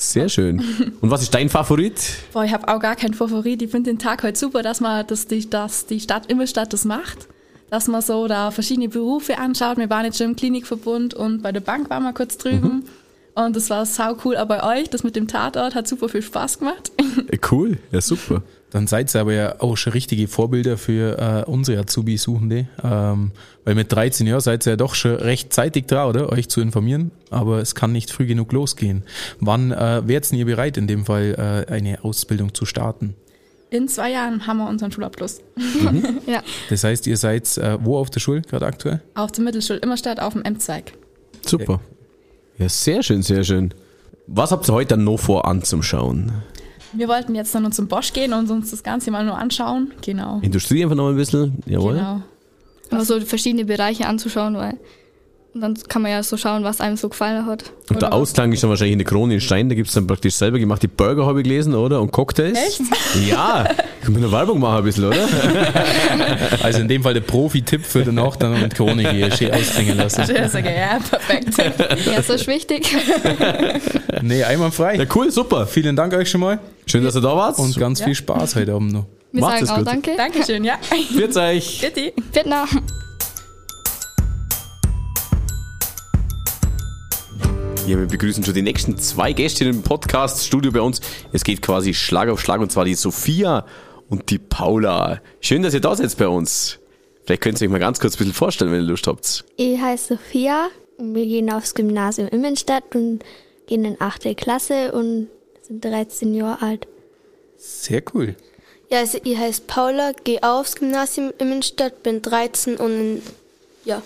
Sehr 0.02 0.30
schön. 0.30 0.60
Und 1.00 1.12
was 1.12 1.22
ist 1.22 1.34
dein 1.34 1.48
Favorit? 1.48 2.02
Boah, 2.34 2.44
ich 2.44 2.52
habe 2.52 2.68
auch 2.68 2.80
gar 2.80 2.96
keinen 2.96 3.14
Favorit. 3.14 3.62
Ich 3.62 3.70
finde 3.70 3.92
den 3.92 4.00
Tag 4.00 4.24
heute 4.24 4.38
super, 4.38 4.64
dass 4.64 4.82
man, 4.82 5.06
dass 5.06 5.28
die, 5.28 5.48
dass 5.48 5.86
die 5.86 6.00
Stadt 6.00 6.26
Immerstadt 6.26 6.74
das 6.74 6.86
macht. 6.86 7.28
Dass 7.70 7.88
man 7.88 8.02
so 8.02 8.28
da 8.28 8.50
verschiedene 8.50 8.90
Berufe 8.90 9.38
anschaut. 9.38 9.78
Wir 9.78 9.90
waren 9.92 10.06
jetzt 10.06 10.18
schon 10.18 10.32
im 10.32 10.36
Klinikverbund 10.36 11.14
und 11.14 11.44
bei 11.44 11.52
der 11.52 11.60
Bank 11.60 11.90
waren 11.92 12.04
wir 12.04 12.14
kurz 12.14 12.38
drüben. 12.38 12.84
Und 13.34 13.56
das 13.56 13.70
war 13.70 13.86
sau 13.86 14.18
cool. 14.26 14.36
Aber 14.36 14.58
bei 14.58 14.82
euch, 14.82 14.90
das 14.90 15.04
mit 15.04 15.16
dem 15.16 15.28
Tatort, 15.28 15.74
hat 15.76 15.88
super 15.88 16.10
viel 16.10 16.22
Spaß 16.22 16.60
gemacht. 16.60 16.92
Äh, 17.30 17.38
Cool, 17.50 17.78
ja 17.92 18.02
super. 18.02 18.44
Dann 18.72 18.88
seid 18.88 19.14
ihr 19.14 19.22
aber 19.22 19.34
ja 19.34 19.56
auch 19.60 19.76
schon 19.76 19.94
richtige 19.94 20.28
Vorbilder 20.28 20.78
für 20.78 21.18
äh, 21.46 21.50
unsere 21.50 21.82
Azubi-Suchende. 21.82 22.68
Ähm, 22.84 23.32
weil 23.66 23.76
mit 23.76 23.92
13 23.92 24.28
Jahren 24.28 24.40
seid 24.40 24.66
ihr 24.66 24.72
ja 24.72 24.76
doch 24.78 24.96
schon 24.96 25.16
rechtzeitig 25.16 25.88
dran, 25.88 26.08
oder? 26.08 26.32
Euch 26.32 26.48
zu 26.50 26.62
informieren. 26.62 27.12
Aber 27.30 27.60
es 27.60 27.76
kann 27.76 27.92
nicht 27.92 28.12
früh 28.12 28.26
genug 28.26 28.52
losgehen. 28.54 29.04
Wann 29.40 29.72
äh, 29.72 30.08
wärt 30.08 30.32
ihr 30.32 30.46
bereit, 30.46 30.78
in 30.78 30.88
dem 30.88 31.06
Fall 31.06 31.66
äh, 31.70 31.72
eine 31.72 32.04
Ausbildung 32.04 32.54
zu 32.54 32.66
starten? 32.66 33.16
In 33.72 33.88
zwei 33.88 34.12
Jahren 34.12 34.48
haben 34.48 34.58
wir 34.58 34.68
unseren 34.70 34.92
Schulabschluss. 34.92 35.42
Ja. 36.28 36.44
Das 36.70 36.84
heißt, 36.84 37.08
ihr 37.08 37.18
seid 37.18 37.58
äh, 37.58 37.78
wo 37.82 37.98
auf 37.98 38.10
der 38.10 38.20
Schule 38.22 38.42
gerade 38.42 38.66
aktuell? 38.66 39.02
Auf 39.16 39.32
der 39.32 39.44
Mittelschule 39.44 39.80
Immerstadt 39.80 40.20
auf 40.22 40.34
dem 40.34 40.44
M-Zweig. 40.44 40.94
Super. 41.46 41.82
Ja, 42.58 42.70
sehr 42.70 43.04
schön, 43.04 43.22
sehr 43.22 43.44
schön. 43.44 43.74
Was 44.28 44.52
habt 44.52 44.68
ihr 44.70 44.74
heute 44.74 44.96
dann 44.96 45.04
noch 45.04 45.18
vor 45.18 45.46
anzuschauen? 45.46 46.32
Wir 46.94 47.08
wollten 47.08 47.36
jetzt 47.36 47.56
dann 47.56 47.64
noch 47.64 47.72
zum 47.72 47.88
Bosch 47.88 48.14
gehen 48.14 48.34
und 48.34 48.50
uns 48.50 48.72
das 48.72 48.84
Ganze 48.84 49.12
mal 49.12 49.26
nur 49.26 49.38
anschauen. 49.38 49.92
Genau. 50.02 50.40
Industrie 50.42 50.84
einfach 50.84 50.96
noch 50.96 51.10
ein 51.10 51.16
bisschen, 51.16 51.58
jawohl. 51.66 51.96
Genau. 51.96 52.22
Immer 52.90 53.06
so 53.06 53.20
verschiedene 53.22 53.64
Bereiche 53.66 54.06
anzuschauen, 54.06 54.56
weil 54.56 54.78
dann 55.54 55.76
kann 55.88 56.02
man 56.02 56.12
ja 56.12 56.24
so 56.24 56.38
schauen, 56.38 56.64
was 56.64 56.80
einem 56.82 56.98
so 56.98 57.10
gefallen 57.10 57.46
hat. 57.46 57.72
Und 57.90 58.02
der 58.02 58.10
Oder? 58.10 58.14
Ausklang 58.14 58.52
ist 58.52 58.64
dann 58.64 58.70
wahrscheinlich 58.70 58.94
in 58.94 59.00
der 59.00 59.08
Krone 59.08 59.34
in 59.36 59.42
Stein, 59.42 59.70
da 59.70 59.76
gibt's 59.76 59.94
dann 59.94 60.08
praktisch 60.08 60.36
selber 60.36 60.60
gemachte 60.60 60.88
Burger, 60.88 61.26
habe 61.26 61.40
ich 61.40 61.44
gelesen, 61.44 61.74
oder? 61.74 62.02
Und 62.02 62.12
Cocktails. 62.12 62.58
Echt? 62.58 62.82
Ja, 63.28 63.66
können 64.02 64.16
wir 64.18 64.24
noch 64.24 64.32
Werbung 64.32 64.60
machen 64.60 64.78
ein 64.80 64.84
bisschen, 64.84 65.06
oder? 65.06 65.18
Also 66.64 66.80
in 66.80 66.88
dem 66.88 67.04
Fall 67.04 67.14
der 67.14 67.22
Profi-Tipp 67.22 67.86
für 67.86 68.04
danach 68.04 68.36
dann 68.36 68.60
mit 68.62 68.74
Krone 68.76 69.10
hier 69.12 69.32
schön 69.32 69.52
ausklingen 69.54 69.98
lassen. 69.98 70.24
Ja, 70.28 70.46
ja, 70.60 71.00
perfekt. 71.00 71.58
Ja, 72.06 72.22
so 72.22 72.34
ist 72.34 72.48
wichtig. 72.48 72.96
Nee, 74.24 74.44
einwandfrei. 74.44 74.96
Ja, 74.98 75.06
cool, 75.16 75.32
super. 75.32 75.66
Vielen 75.66 75.96
Dank 75.96 76.14
euch 76.14 76.30
schon 76.30 76.42
mal 76.42 76.60
Schön, 76.86 77.04
dass 77.04 77.16
ihr 77.16 77.22
da 77.22 77.36
wart. 77.36 77.58
und 77.58 77.76
ganz 77.78 78.04
viel 78.04 78.14
Spaß 78.14 78.56
heute 78.56 78.74
Abend 78.74 78.94
noch. 78.94 79.06
Wir 79.32 79.42
Macht 79.42 79.54
sagen 79.54 79.64
es 79.64 79.70
auch 79.72 79.78
gut. 79.78 79.88
danke. 79.88 80.12
Dankeschön, 80.16 80.64
ja. 80.64 80.76
Grüß 81.16 81.36
euch. 81.38 81.82
Bitte. 81.82 82.14
Vietnam. 82.32 82.68
Ja, 87.88 87.98
wir 87.98 88.06
begrüßen 88.06 88.44
schon 88.44 88.54
die 88.54 88.62
nächsten 88.62 88.98
zwei 89.00 89.34
Gäste 89.34 89.66
im 89.66 89.82
Podcast-Studio 89.82 90.72
bei 90.72 90.82
uns. 90.82 91.02
Es 91.34 91.44
geht 91.44 91.64
quasi 91.64 91.94
Schlag 91.96 92.30
auf 92.30 92.40
Schlag 92.40 92.62
und 92.62 92.72
zwar 92.72 92.86
die 92.86 92.94
Sophia 92.94 93.66
und 94.12 94.30
die 94.30 94.38
Paula. 94.38 95.22
Schön, 95.40 95.64
dass 95.64 95.74
ihr 95.74 95.80
da 95.82 95.96
seid 95.96 96.16
bei 96.18 96.28
uns. 96.28 96.78
Vielleicht 97.26 97.42
könnt 97.42 97.60
ihr 97.62 97.66
euch 97.68 97.72
mal 97.72 97.80
ganz 97.80 98.00
kurz 98.00 98.16
ein 98.16 98.18
bisschen 98.20 98.34
vorstellen, 98.34 98.72
wenn 98.72 98.82
ihr 98.82 98.88
Lust 98.88 99.08
habt. 99.08 99.46
Ich 99.56 99.80
heiße 99.80 100.16
Sophia 100.16 100.68
und 100.98 101.16
wir 101.16 101.26
gehen 101.26 101.50
aufs 101.52 101.74
Gymnasium 101.74 102.28
Immenstadt 102.28 102.94
und 102.94 103.24
gehen 103.68 103.86
in 103.86 103.96
8. 104.00 104.36
Klasse 104.38 104.92
und 104.92 105.30
sind 105.62 105.84
13 105.84 106.36
Jahre 106.36 106.62
alt. 106.62 106.88
Sehr 107.58 108.04
cool. 108.14 108.36
Ja, 108.90 109.00
also 109.00 109.18
ich 109.24 109.38
heiße 109.38 109.62
Paula, 109.68 110.12
gehe 110.24 110.44
aufs 110.44 110.76
Gymnasium 110.76 111.32
Immenstadt, 111.38 112.04
bin 112.04 112.22
13 112.22 112.76
und 112.76 112.92
in, 112.92 113.22
ja, 113.86 114.02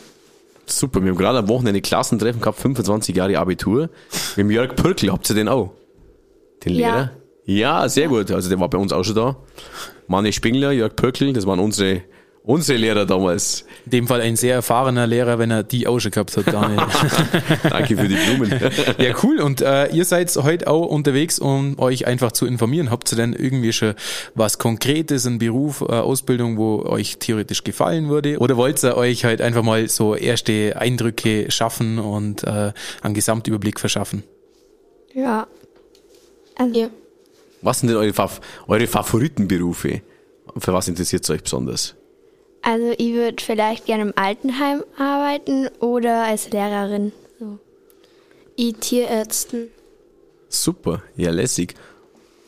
Super, 0.67 1.01
wir 1.03 1.11
haben 1.11 1.17
gerade 1.17 1.37
am 1.39 1.47
Wochenende 1.47 1.79
Klassentreffen 1.79 2.41
gehabt, 2.41 2.59
25 2.59 3.15
Jahre 3.15 3.37
Abitur. 3.37 3.81
Mit 4.35 4.37
dem 4.37 4.51
Jörg 4.51 4.75
Pürkel, 4.75 5.11
habt 5.11 5.29
ihr 5.29 5.35
den 5.35 5.47
auch? 5.47 5.71
Den 6.63 6.73
Ja. 6.73 6.95
Lehrer? 6.95 7.11
Ja, 7.45 7.87
sehr 7.87 8.07
gut. 8.07 8.31
Also 8.31 8.49
der 8.49 8.59
war 8.59 8.69
bei 8.69 8.77
uns 8.77 8.91
auch 8.91 9.03
schon 9.03 9.15
da. 9.15 9.35
Manne 10.07 10.33
Spingler, 10.33 10.71
Jörg 10.71 10.95
Pürkel, 10.95 11.33
das 11.33 11.45
waren 11.45 11.59
unsere, 11.59 12.01
unsere 12.43 12.77
Lehrer 12.77 13.05
damals. 13.05 13.65
In 13.85 13.91
dem 13.91 14.07
Fall 14.07 14.21
ein 14.21 14.35
sehr 14.35 14.55
erfahrener 14.55 15.05
Lehrer, 15.07 15.37
wenn 15.39 15.51
er 15.51 15.63
die 15.63 15.87
auch 15.87 15.99
schon 15.99 16.11
gehabt 16.11 16.35
hat, 16.37 16.47
Daniel. 16.51 16.81
Danke 17.69 17.97
für 17.97 18.07
die 18.07 18.15
Blumen. 18.15 18.51
ja, 18.97 19.13
cool. 19.23 19.41
Und 19.41 19.61
äh, 19.61 19.87
ihr 19.87 20.05
seid 20.05 20.35
heute 20.35 20.67
auch 20.67 20.87
unterwegs, 20.87 21.37
um 21.39 21.77
euch 21.79 22.07
einfach 22.07 22.31
zu 22.31 22.45
informieren. 22.47 22.89
Habt 22.89 23.11
ihr 23.11 23.15
denn 23.15 23.33
irgendwie 23.33 23.73
schon 23.73 23.93
was 24.33 24.57
Konkretes, 24.57 25.25
einen 25.27 25.37
Beruf, 25.39 25.81
äh, 25.81 25.85
Ausbildung, 25.85 26.57
wo 26.57 26.83
euch 26.83 27.17
theoretisch 27.17 27.63
gefallen 27.63 28.09
würde? 28.09 28.39
Oder 28.39 28.57
wollt 28.57 28.83
ihr 28.83 28.97
euch 28.97 29.23
halt 29.23 29.41
einfach 29.41 29.63
mal 29.63 29.87
so 29.87 30.15
erste 30.15 30.75
Eindrücke 30.77 31.49
schaffen 31.51 31.99
und 31.99 32.43
äh, 32.43 32.73
einen 33.01 33.13
Gesamtüberblick 33.13 33.79
verschaffen? 33.79 34.23
Ja. 35.13 35.47
Also, 36.55 36.79
Ja. 36.79 36.89
Was 37.65 37.79
sind 37.79 37.89
denn 37.89 37.97
eure, 37.97 38.13
Fa 38.13 38.29
eure 38.67 38.87
Favoritenberufe? 38.87 40.01
Für 40.57 40.73
was 40.73 40.87
interessiert 40.87 41.23
es 41.23 41.29
euch 41.29 41.43
besonders? 41.43 41.95
also 42.65 42.93
ich 42.97 43.13
würde 43.13 43.41
vielleicht 43.41 43.85
gerne 43.85 44.03
im 44.03 44.13
Altenheim 44.15 44.83
arbeiten 44.97 45.69
oder 45.79 46.23
als 46.25 46.49
Lehrerin. 46.49 47.11
So. 47.39 47.59
Ich 48.55 48.75
Tierärzten. 48.77 49.69
Super, 50.49 51.03
ja 51.15 51.31
lässig. 51.31 51.75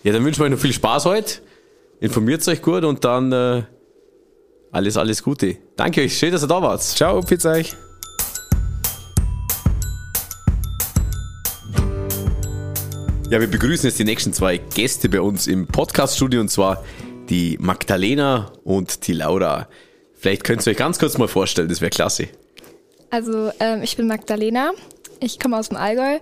Ja, 0.04 0.14
dann 0.14 0.26
wünschen 0.26 0.40
wir 0.40 0.46
euch 0.46 0.52
noch 0.52 0.60
viel 0.60 0.74
Spaß 0.74 1.06
heute. 1.06 1.42
Informiert 2.00 2.48
euch 2.48 2.62
gut 2.62 2.84
und 2.84 3.04
dann 3.04 3.32
äh, 3.32 3.64
alles, 4.72 4.98
alles 4.98 5.22
Gute. 5.24 5.58
Danke 5.76 6.02
euch, 6.02 6.18
schön, 6.18 6.32
dass 6.32 6.44
ihr 6.44 6.48
da 6.48 6.62
wart. 6.62 6.82
Ciao, 6.82 7.22
pizza 7.22 7.52
euch. 7.52 7.76
Ja, 13.30 13.42
wir 13.42 13.48
begrüßen 13.48 13.90
jetzt 13.90 14.00
die 14.00 14.06
nächsten 14.06 14.32
zwei 14.32 14.56
Gäste 14.56 15.10
bei 15.10 15.20
uns 15.20 15.48
im 15.48 15.68
Podcast-Studio 15.68 16.40
und 16.40 16.50
zwar 16.50 16.82
die 17.28 17.58
Magdalena 17.60 18.54
und 18.64 19.06
die 19.06 19.12
Laura. 19.12 19.68
Vielleicht 20.14 20.46
könnt 20.46 20.66
ihr 20.66 20.72
euch 20.72 20.78
ganz 20.78 20.98
kurz 20.98 21.18
mal 21.18 21.28
vorstellen, 21.28 21.68
das 21.68 21.82
wäre 21.82 21.90
klasse. 21.90 22.30
Also 23.10 23.52
ähm, 23.60 23.84
ich 23.84 23.98
bin 23.98 24.08
Magdalena, 24.08 24.72
ich 25.20 25.42
komme 25.42 25.58
aus 25.58 25.68
dem 25.68 25.78
Allgäu 25.78 26.20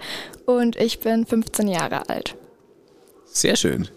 und 0.48 0.78
ich 0.78 1.00
bin 1.00 1.28
15 1.28 1.68
Jahre 1.68 2.10
alt. 2.10 2.36
Sehr 3.28 3.56
schön. 3.56 3.88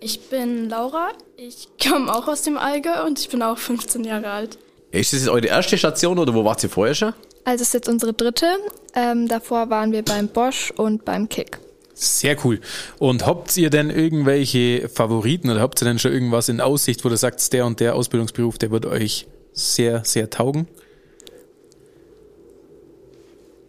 Ich 0.00 0.30
bin 0.30 0.70
Laura, 0.70 1.10
ich 1.36 1.68
komme 1.86 2.10
auch 2.10 2.28
aus 2.28 2.40
dem 2.42 2.56
Allgäu 2.56 3.04
und 3.04 3.18
ich 3.18 3.28
bin 3.28 3.42
auch 3.42 3.58
15 3.58 4.04
Jahre 4.04 4.30
alt. 4.30 4.58
Ist 4.90 5.12
das 5.12 5.20
jetzt 5.20 5.28
eure 5.28 5.46
erste 5.48 5.76
Station 5.76 6.18
oder 6.18 6.32
wo 6.32 6.46
wart 6.46 6.62
ihr 6.62 6.70
vorher 6.70 6.94
schon? 6.94 7.12
Also 7.44 7.60
es 7.60 7.68
ist 7.68 7.74
jetzt 7.74 7.88
unsere 7.90 8.14
dritte. 8.14 8.46
Ähm, 8.94 9.28
davor 9.28 9.68
waren 9.68 9.92
wir 9.92 10.02
beim 10.02 10.28
Bosch 10.28 10.72
und 10.74 11.04
beim 11.04 11.28
Kick. 11.28 11.58
Sehr 12.00 12.36
cool. 12.44 12.60
Und 13.00 13.26
habt 13.26 13.56
ihr 13.56 13.70
denn 13.70 13.90
irgendwelche 13.90 14.88
Favoriten 14.88 15.50
oder 15.50 15.60
habt 15.60 15.82
ihr 15.82 15.84
denn 15.84 15.98
schon 15.98 16.12
irgendwas 16.12 16.48
in 16.48 16.60
Aussicht, 16.60 17.04
wo 17.04 17.08
du 17.08 17.16
sagst, 17.16 17.52
der 17.52 17.66
und 17.66 17.80
der 17.80 17.96
Ausbildungsberuf, 17.96 18.56
der 18.56 18.70
wird 18.70 18.86
euch 18.86 19.26
sehr, 19.52 20.04
sehr 20.04 20.30
taugen? 20.30 20.68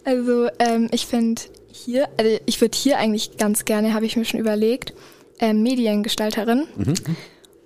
Also 0.04 0.48
ähm, 0.60 0.90
ich 0.92 1.08
finde 1.08 1.42
hier, 1.72 2.08
also 2.18 2.40
ich 2.46 2.62
würde 2.62 2.78
hier 2.78 3.00
eigentlich 3.00 3.38
ganz 3.38 3.66
gerne, 3.66 3.96
habe 3.96 4.06
ich 4.06 4.16
mir 4.16 4.26
schon 4.26 4.40
überlegt, 4.40 4.94
ähm, 5.40 5.64
Mediengestalterin. 5.64 6.68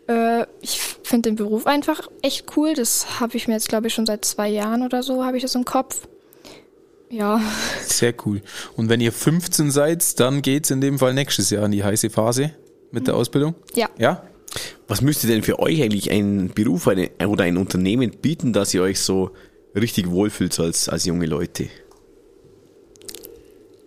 Äh, 0.08 0.46
ich 0.62 0.80
finde 1.04 1.30
den 1.30 1.36
Beruf 1.36 1.68
einfach 1.68 2.10
echt 2.22 2.56
cool. 2.56 2.74
Das 2.74 3.20
habe 3.20 3.36
ich 3.36 3.50
mir 3.50 3.56
jetzt, 3.56 3.68
glaube 3.68 3.88
ich, 3.88 3.94
schon 3.94 4.06
seit 4.06 4.24
zwei 4.24 4.48
Jahren 4.48 4.82
oder 4.82 5.04
so, 5.04 5.26
habe 5.26 5.36
ich 5.36 5.44
das 5.44 5.56
im 5.56 5.66
Kopf. 5.66 6.08
Ja, 7.14 7.40
Sehr 7.86 8.16
cool. 8.26 8.42
Und 8.76 8.90
wenn 8.90 9.00
ihr 9.00 9.12
15 9.12 9.70
seid, 9.70 10.20
dann 10.20 10.42
geht's 10.42 10.72
in 10.72 10.82
dem 10.82 10.98
Fall 10.98 11.14
nächstes 11.14 11.52
Jahr 11.52 11.64
in 11.66 11.72
die 11.72 11.84
heiße 11.84 12.10
Phase 12.10 12.56
mit 12.92 13.06
der 13.06 13.16
Ausbildung? 13.16 13.54
ja. 13.76 13.88
Ja? 13.98 14.24
Was 14.88 15.02
müsste 15.02 15.26
denn 15.26 15.42
für 15.42 15.58
euch 15.60 15.82
eigentlich 15.82 16.12
ein 16.12 16.52
Beruf 16.54 16.88
eine, 16.88 17.10
oder 17.28 17.44
ein 17.44 17.58
Unternehmen 17.58 18.12
bieten, 18.12 18.54
dass 18.54 18.74
ihr 18.74 18.84
euch 18.84 19.00
so 19.00 19.32
richtig 19.76 20.12
wohlfühlt 20.12 20.54
so 20.54 20.64
als, 20.64 20.90
als 20.90 21.06
junge 21.06 21.26
Leute? 21.26 21.70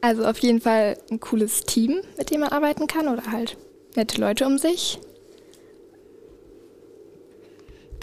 Also 0.00 0.24
auf 0.24 0.38
jeden 0.38 0.60
Fall 0.60 0.96
ein 1.10 1.20
cooles 1.20 1.60
Team, 1.62 2.00
mit 2.18 2.30
dem 2.30 2.40
man 2.40 2.50
arbeiten 2.50 2.88
kann 2.88 3.06
oder 3.06 3.30
halt 3.30 3.56
nette 3.94 4.20
Leute 4.20 4.44
um 4.46 4.58
sich. 4.58 4.98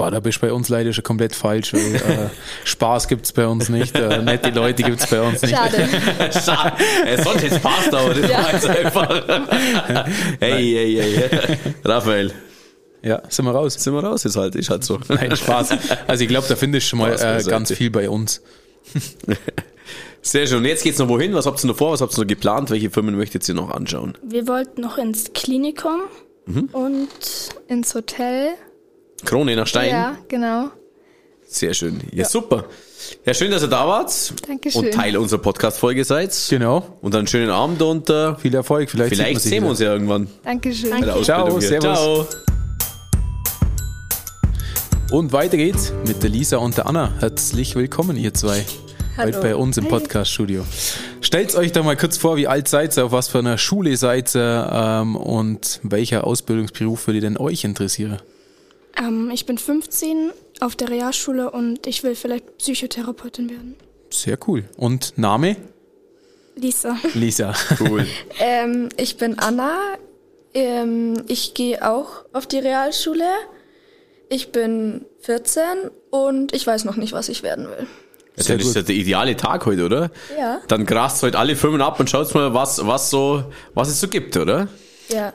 Boah, 0.03 0.12
da 0.12 0.19
bist 0.19 0.39
du 0.41 0.48
bei 0.48 0.51
uns 0.51 0.67
leider 0.67 0.91
schon 0.91 1.05
komplett 1.05 1.33
falsch, 1.33 1.72
weil 1.74 1.95
äh, 1.95 2.29
Spaß 2.65 3.07
gibt's 3.07 3.31
bei 3.31 3.48
uns 3.48 3.69
nicht, 3.69 3.95
äh, 3.98 4.22
nette 4.22 4.50
Leute 4.50 4.83
gibt's 4.83 5.07
bei 5.07 5.22
uns 5.22 5.41
nicht. 5.41 5.55
Schade. 5.55 5.88
Schade. 6.45 6.74
Es 7.05 7.24
sollte 7.24 7.45
jetzt 7.45 7.63
passt, 7.63 7.93
aber 7.93 8.13
das 8.13 8.29
war 8.29 8.53
jetzt 8.53 8.67
einfach. 8.67 10.07
Hey, 10.41 10.74
hey, 11.00 11.13
hey. 11.29 11.57
Raphael, 11.86 12.33
Ja, 13.01 13.22
sind 13.29 13.45
wir 13.45 13.51
raus. 13.51 13.75
sind 13.75 13.93
wir 13.93 14.03
raus 14.03 14.25
jetzt 14.25 14.36
halt, 14.36 14.55
ist 14.55 14.69
halt 14.69 14.83
so. 14.83 15.00
Nein, 15.07 15.33
Spaß. 15.33 15.69
Also 16.05 16.24
ich 16.24 16.27
glaube, 16.29 16.48
da 16.50 16.57
findest 16.57 16.88
du 16.88 16.89
schon 16.89 17.00
mal 17.00 17.17
Spaß 17.17 17.48
äh, 17.48 17.50
ganz 17.50 17.72
viel 17.72 17.89
bei 17.89 18.10
uns. 18.10 18.41
Sehr 20.22 20.48
schön. 20.48 20.57
Und 20.57 20.65
jetzt 20.65 20.83
geht's 20.83 21.00
noch 21.00 21.07
wohin? 21.07 21.33
Was 21.33 21.45
habt 21.45 21.63
ihr 21.63 21.67
noch 21.67 21.77
vor? 21.77 21.93
Was 21.93 22.01
habt 22.01 22.13
ihr 22.17 22.19
noch 22.19 22.27
geplant? 22.27 22.72
Welche 22.72 22.89
Firmen 22.89 23.15
möchtet 23.15 23.48
ihr 23.48 23.55
noch 23.55 23.69
anschauen? 23.69 24.17
Wir 24.22 24.50
wollten 24.50 24.81
noch 24.81 24.98
ins 24.98 25.31
Klinikum 25.33 26.01
und 26.74 27.07
Ins 27.69 27.95
Hotel. 27.95 28.50
Krone 29.25 29.56
nach 29.56 29.68
Stein. 29.68 29.89
Ja, 29.89 30.18
genau. 30.27 30.70
Sehr 31.48 31.74
schön. 31.74 32.01
Ja, 32.12 32.25
super. 32.25 32.65
Ja, 33.25 33.34
schön, 33.34 33.51
dass 33.51 33.62
ihr 33.62 33.68
da 33.68 33.88
wart. 33.88 34.34
Dankeschön. 34.48 34.86
Und 34.86 34.92
Teil 34.94 35.15
unserer 35.18 35.39
Podcast-Folge 35.39 36.03
seid. 36.03 36.36
Genau. 36.50 36.98
Und 37.01 37.15
einen 37.15 37.27
schönen 37.27 37.51
Abend 37.51 37.82
und 37.82 38.10
äh, 38.10 38.36
Viel 38.36 38.56
Erfolg. 38.56 38.89
Vielleicht, 38.89 39.15
vielleicht 39.15 39.42
sehen 39.42 39.63
wir 39.63 39.70
uns 39.70 39.80
ja 39.80 39.94
irgendwann 39.94 40.27
Dankeschön. 40.44 41.00
der 41.01 41.22
Ciao, 41.22 41.60
hier. 41.60 41.62
servus. 41.62 41.98
Ciao. 42.00 42.27
Und 45.12 45.32
weiter 45.32 45.58
geht's 45.58 45.94
mit 46.08 46.24
der 46.24 46.32
Lisa 46.32 46.58
und 46.58 46.75
der 46.75 46.88
Anna. 46.88 47.13
Herzlich 47.20 47.75
willkommen, 47.75 48.18
ihr 48.18 48.34
zwei. 48.34 48.65
Heute 49.15 49.39
bei 49.42 49.56
uns 49.56 49.77
im 49.77 49.88
Podcast-Studio. 49.88 50.65
Stellt 51.22 51.53
euch 51.56 51.72
doch 51.72 51.84
mal 51.84 51.96
kurz 51.96 52.18
vor, 52.18 52.36
wie 52.36 52.48
alt 52.48 52.68
seid 52.68 52.98
ihr, 52.98 53.06
auf 53.06 53.12
was 53.12 53.27
für 53.27 53.38
einer 53.39 53.60
Schule 53.60 53.96
seid 53.96 54.34
ihr 54.34 54.70
ähm, 54.74 55.15
und 55.15 55.80
welcher 55.84 56.25
Ausbildungsberuf 56.25 57.06
würde 57.06 57.20
denn 57.20 57.38
euch 57.38 57.63
interessieren? 57.63 58.18
Ähm, 58.97 59.31
ich 59.33 59.45
bin 59.45 59.57
15 59.57 60.31
auf 60.59 60.75
der 60.75 60.89
Realschule 60.89 61.51
und 61.51 61.88
ich 61.88 62.03
will 62.03 62.15
vielleicht 62.15 62.57
Psychotherapeutin 62.57 63.50
werden. 63.50 63.75
Sehr 64.09 64.38
cool. 64.47 64.65
Und 64.77 65.17
Name? 65.17 65.57
Lisa. 66.55 66.97
Lisa. 67.13 67.53
Cool. 67.79 68.05
Ähm, 68.39 68.89
ich 68.97 69.17
bin 69.17 69.39
Anna. 69.39 69.77
Ähm, 70.53 71.23
ich 71.27 71.55
gehe 71.55 71.88
auch 71.88 72.25
auf 72.31 72.45
die 72.45 72.59
Realschule. 72.59 73.25
Ich 74.29 74.51
bin 74.51 75.05
14 75.21 75.63
und 76.12 76.53
ich 76.53 76.65
weiß 76.65 76.85
noch 76.85 76.95
nicht, 76.95 77.13
was 77.13 77.29
ich 77.29 77.43
werden 77.43 77.67
will. 77.67 77.88
Ja, 78.35 78.43
dann 78.45 78.59
ist 78.59 78.75
ja 78.75 78.81
der 78.81 78.95
ideale 78.95 79.35
Tag 79.35 79.65
heute, 79.65 79.85
oder? 79.85 80.12
Ja. 80.38 80.62
Dann 80.67 80.85
grast 80.85 81.21
heute 81.21 81.38
alle 81.38 81.55
Firmen 81.55 81.81
ab 81.81 82.00
und 82.00 82.09
schaut 82.09 82.33
mal, 82.33 82.53
was, 82.53 82.85
was 82.85 83.09
so, 83.09 83.43
was 83.73 83.89
es 83.89 84.00
so 84.00 84.07
gibt, 84.07 84.38
oder? 84.38 84.67
Ja. 85.09 85.33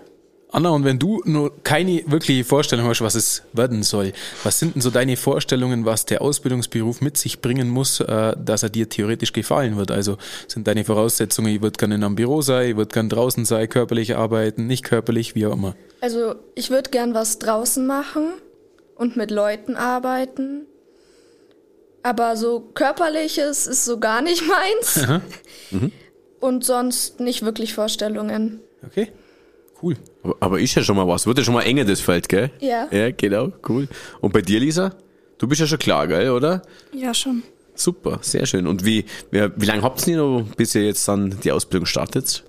Anna, 0.50 0.70
und 0.70 0.84
wenn 0.84 0.98
du 0.98 1.20
nur 1.26 1.62
keine 1.62 2.02
wirkliche 2.06 2.42
Vorstellung 2.42 2.86
hast, 2.86 3.02
was 3.02 3.14
es 3.14 3.42
werden 3.52 3.82
soll, 3.82 4.12
was 4.44 4.58
sind 4.58 4.74
denn 4.74 4.80
so 4.80 4.90
deine 4.90 5.18
Vorstellungen, 5.18 5.84
was 5.84 6.06
der 6.06 6.22
Ausbildungsberuf 6.22 7.02
mit 7.02 7.18
sich 7.18 7.42
bringen 7.42 7.68
muss, 7.68 8.00
äh, 8.00 8.34
dass 8.42 8.62
er 8.62 8.70
dir 8.70 8.88
theoretisch 8.88 9.34
gefallen 9.34 9.76
wird? 9.76 9.90
Also 9.90 10.16
sind 10.46 10.66
deine 10.66 10.84
Voraussetzungen, 10.84 11.54
ich 11.54 11.60
würde 11.60 11.76
gerne 11.76 11.96
in 11.96 12.04
einem 12.04 12.16
Büro 12.16 12.40
sein, 12.40 12.70
ich 12.70 12.76
würde 12.76 12.92
gerne 12.94 13.10
draußen 13.10 13.44
sein, 13.44 13.68
körperlich 13.68 14.16
arbeiten, 14.16 14.66
nicht 14.66 14.84
körperlich, 14.84 15.34
wie 15.34 15.44
auch 15.46 15.52
immer. 15.52 15.76
Also 16.00 16.36
ich 16.54 16.70
würde 16.70 16.88
gern 16.88 17.12
was 17.12 17.38
draußen 17.38 17.86
machen 17.86 18.32
und 18.94 19.16
mit 19.16 19.30
Leuten 19.30 19.76
arbeiten. 19.76 20.66
Aber 22.02 22.36
so 22.36 22.60
körperliches 22.60 23.66
ist 23.66 23.84
so 23.84 23.98
gar 23.98 24.22
nicht 24.22 24.42
meins. 24.46 25.06
Und 26.40 26.64
sonst 26.64 27.18
nicht 27.18 27.44
wirklich 27.44 27.74
Vorstellungen. 27.74 28.60
Okay, 28.86 29.10
cool. 29.82 29.96
Aber, 30.22 30.36
aber 30.40 30.60
ist 30.60 30.74
ja 30.74 30.82
schon 30.82 30.96
mal 30.96 31.06
was. 31.06 31.26
Wird 31.26 31.38
ja 31.38 31.44
schon 31.44 31.54
mal 31.54 31.62
enger, 31.62 31.84
das 31.84 32.00
Feld, 32.00 32.28
gell? 32.28 32.50
Ja. 32.60 32.88
Ja, 32.90 33.10
genau, 33.10 33.52
cool. 33.68 33.88
Und 34.20 34.32
bei 34.32 34.42
dir, 34.42 34.60
Lisa? 34.60 34.94
Du 35.38 35.46
bist 35.46 35.60
ja 35.60 35.66
schon 35.66 35.78
klar, 35.78 36.06
gell, 36.06 36.30
oder? 36.30 36.62
Ja, 36.92 37.14
schon. 37.14 37.42
Super, 37.74 38.18
sehr 38.22 38.44
schön. 38.46 38.66
Und 38.66 38.84
wie, 38.84 39.04
wie, 39.30 39.48
wie 39.56 39.66
lange 39.66 39.82
habt 39.82 40.04
ihr 40.06 40.16
noch, 40.16 40.44
bis 40.56 40.74
ihr 40.74 40.84
jetzt 40.84 41.06
dann 41.06 41.38
die 41.44 41.52
Ausbildung 41.52 41.86
startet? 41.86 42.42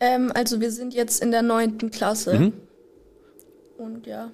Ähm, 0.00 0.32
also 0.34 0.60
wir 0.60 0.70
sind 0.70 0.94
jetzt 0.94 1.22
in 1.22 1.30
der 1.30 1.42
neunten 1.42 1.90
Klasse. 1.90 2.52
Und 3.76 4.06
ja. 4.06 4.30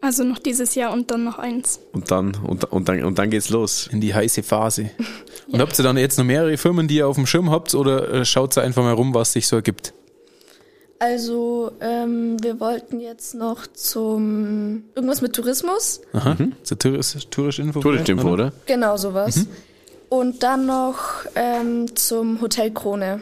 Also 0.00 0.22
noch 0.24 0.38
dieses 0.38 0.74
Jahr 0.74 0.92
und 0.92 1.10
dann 1.10 1.24
noch 1.24 1.38
eins. 1.38 1.80
Und 1.92 2.10
dann, 2.10 2.36
und, 2.46 2.64
und 2.64 2.88
dann, 2.88 3.04
und 3.04 3.18
dann 3.18 3.30
geht's 3.30 3.48
los. 3.48 3.88
In 3.90 4.00
die 4.00 4.12
heiße 4.12 4.42
Phase. 4.42 4.90
Und 5.46 5.60
habt 5.60 5.78
ihr 5.78 5.82
dann 5.82 5.98
jetzt 5.98 6.16
noch 6.16 6.24
mehrere 6.24 6.56
Firmen, 6.56 6.88
die 6.88 6.96
ihr 6.96 7.06
auf 7.06 7.16
dem 7.16 7.26
Schirm 7.26 7.50
habt, 7.50 7.74
oder 7.74 8.10
äh, 8.10 8.24
schaut 8.24 8.56
ihr 8.56 8.62
einfach 8.62 8.82
mal 8.82 8.94
rum, 8.94 9.14
was 9.14 9.34
sich 9.34 9.46
so 9.46 9.56
ergibt? 9.56 9.92
Also 11.04 11.70
ähm, 11.82 12.42
wir 12.42 12.60
wollten 12.60 12.98
jetzt 12.98 13.34
noch 13.34 13.66
zum 13.66 14.84
irgendwas 14.94 15.20
mit 15.20 15.34
Tourismus. 15.34 16.00
Aha, 16.14 16.34
so 16.62 16.74
Tourist, 16.76 17.30
Tourisch 17.30 17.58
Info. 17.58 17.80
Touristinfo, 17.80 18.30
oder? 18.30 18.52
Genau 18.64 18.96
sowas. 18.96 19.46
Und 20.08 20.42
dann 20.42 20.64
noch 20.64 20.96
ähm, 21.34 21.94
zum 21.94 22.40
Hotel 22.40 22.70
Krone. 22.70 23.20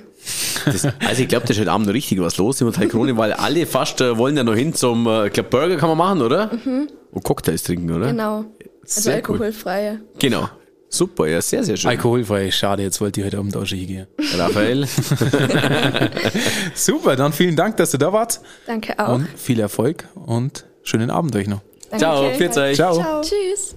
Das, 0.64 0.84
also 0.84 1.22
ich 1.22 1.28
glaube, 1.28 1.44
da 1.46 1.52
ist 1.54 1.58
heute 1.58 1.72
Abend 1.72 1.88
noch 1.88 1.94
richtig 1.94 2.20
was 2.20 2.36
los 2.36 2.60
im 2.60 2.68
Hotel 2.68 2.86
Krone, 2.86 3.16
weil 3.16 3.32
alle 3.32 3.66
fast 3.66 4.00
äh, 4.00 4.16
wollen 4.16 4.36
ja 4.36 4.44
noch 4.44 4.54
hin 4.54 4.74
zum, 4.74 5.08
äh, 5.08 5.26
ich 5.26 5.32
glaube 5.32 5.50
Burger 5.50 5.76
kann 5.76 5.88
man 5.88 5.98
machen, 5.98 6.22
oder? 6.22 6.52
Mhm. 6.52 6.86
Und 7.10 7.24
Cocktails 7.24 7.64
trinken, 7.64 7.90
oder? 7.90 8.06
Genau. 8.06 8.44
Also 8.82 9.00
Sehr 9.00 9.14
alkoholfreie. 9.16 9.94
Cool. 9.94 10.18
Genau. 10.20 10.48
Super, 10.94 11.26
ja, 11.26 11.40
sehr, 11.40 11.64
sehr 11.64 11.78
schön. 11.78 11.88
Alkoholfrei, 11.88 12.50
schade, 12.50 12.82
jetzt 12.82 13.00
wollte 13.00 13.20
ich 13.20 13.26
heute 13.26 13.38
Abend 13.38 13.56
auch 13.56 13.64
schon 13.64 13.78
hingehen. 13.78 14.06
Raphael. 14.36 14.86
Super, 16.74 17.16
dann 17.16 17.32
vielen 17.32 17.56
Dank, 17.56 17.78
dass 17.78 17.92
du 17.92 17.98
da 17.98 18.12
warst. 18.12 18.42
Danke 18.66 18.98
auch. 18.98 19.14
Und 19.14 19.26
viel 19.34 19.58
Erfolg 19.58 20.06
und 20.14 20.66
schönen 20.82 21.10
Abend 21.10 21.34
euch 21.34 21.46
noch. 21.46 21.62
Danke. 21.88 21.98
Ciao, 21.98 22.30
viel 22.34 22.50
Zeit. 22.50 22.76
Ciao. 22.76 22.94
Ciao. 22.94 23.22
Tschüss. 23.22 23.74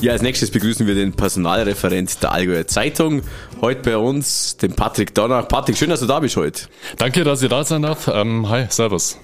Ja, 0.00 0.12
als 0.12 0.22
nächstes 0.22 0.52
begrüßen 0.52 0.86
wir 0.86 0.94
den 0.94 1.12
Personalreferent 1.12 2.22
der 2.22 2.30
Allgäuer 2.30 2.68
Zeitung. 2.68 3.22
Heute 3.60 3.82
bei 3.82 3.96
uns 3.96 4.56
den 4.58 4.74
Patrick 4.74 5.12
Donner. 5.12 5.42
Patrick, 5.42 5.76
schön, 5.76 5.90
dass 5.90 5.98
du 5.98 6.06
da 6.06 6.20
bist 6.20 6.36
heute. 6.36 6.68
Danke, 6.98 7.24
dass 7.24 7.42
ihr 7.42 7.48
da 7.48 7.64
sein 7.64 7.82
darf. 7.82 8.06
Ähm, 8.06 8.48
hi, 8.48 8.66
servus. 8.68 9.18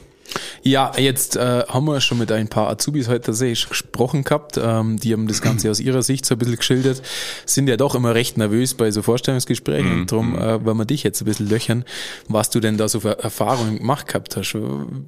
Ja, 0.67 0.91
jetzt 0.99 1.37
äh, 1.37 1.63
haben 1.69 1.87
wir 1.87 2.01
schon 2.01 2.19
mit 2.19 2.33
ein 2.33 2.49
paar 2.49 2.69
Azubis 2.69 3.07
heute 3.07 3.27
tatsächlich 3.27 3.69
gesprochen 3.69 4.25
gehabt. 4.25 4.59
Ähm, 4.61 4.99
die 4.99 5.13
haben 5.13 5.29
das 5.29 5.41
Ganze 5.41 5.71
aus 5.71 5.79
ihrer 5.79 6.03
Sicht 6.03 6.27
so 6.27 6.35
ein 6.35 6.39
bisschen 6.39 6.57
geschildert. 6.57 7.03
Sind 7.45 7.69
ja 7.69 7.77
doch 7.77 7.95
immer 7.95 8.17
recht 8.17 8.37
nervös 8.37 8.75
bei 8.75 8.91
so 8.91 9.03
Vorstellungsgesprächen. 9.03 9.95
Mhm. 9.95 10.01
Und 10.01 10.13
darum 10.13 10.37
äh, 10.37 10.65
wollen 10.65 10.77
wir 10.77 10.85
dich 10.85 11.05
jetzt 11.05 11.23
ein 11.23 11.27
bisschen 11.27 11.49
löchern, 11.49 11.85
was 12.27 12.51
du 12.51 12.59
denn 12.59 12.79
da 12.79 12.89
so 12.89 12.99
für 12.99 13.17
Erfahrungen 13.23 13.79
gemacht 13.79 14.09
gehabt 14.09 14.37
hast. 14.37 14.59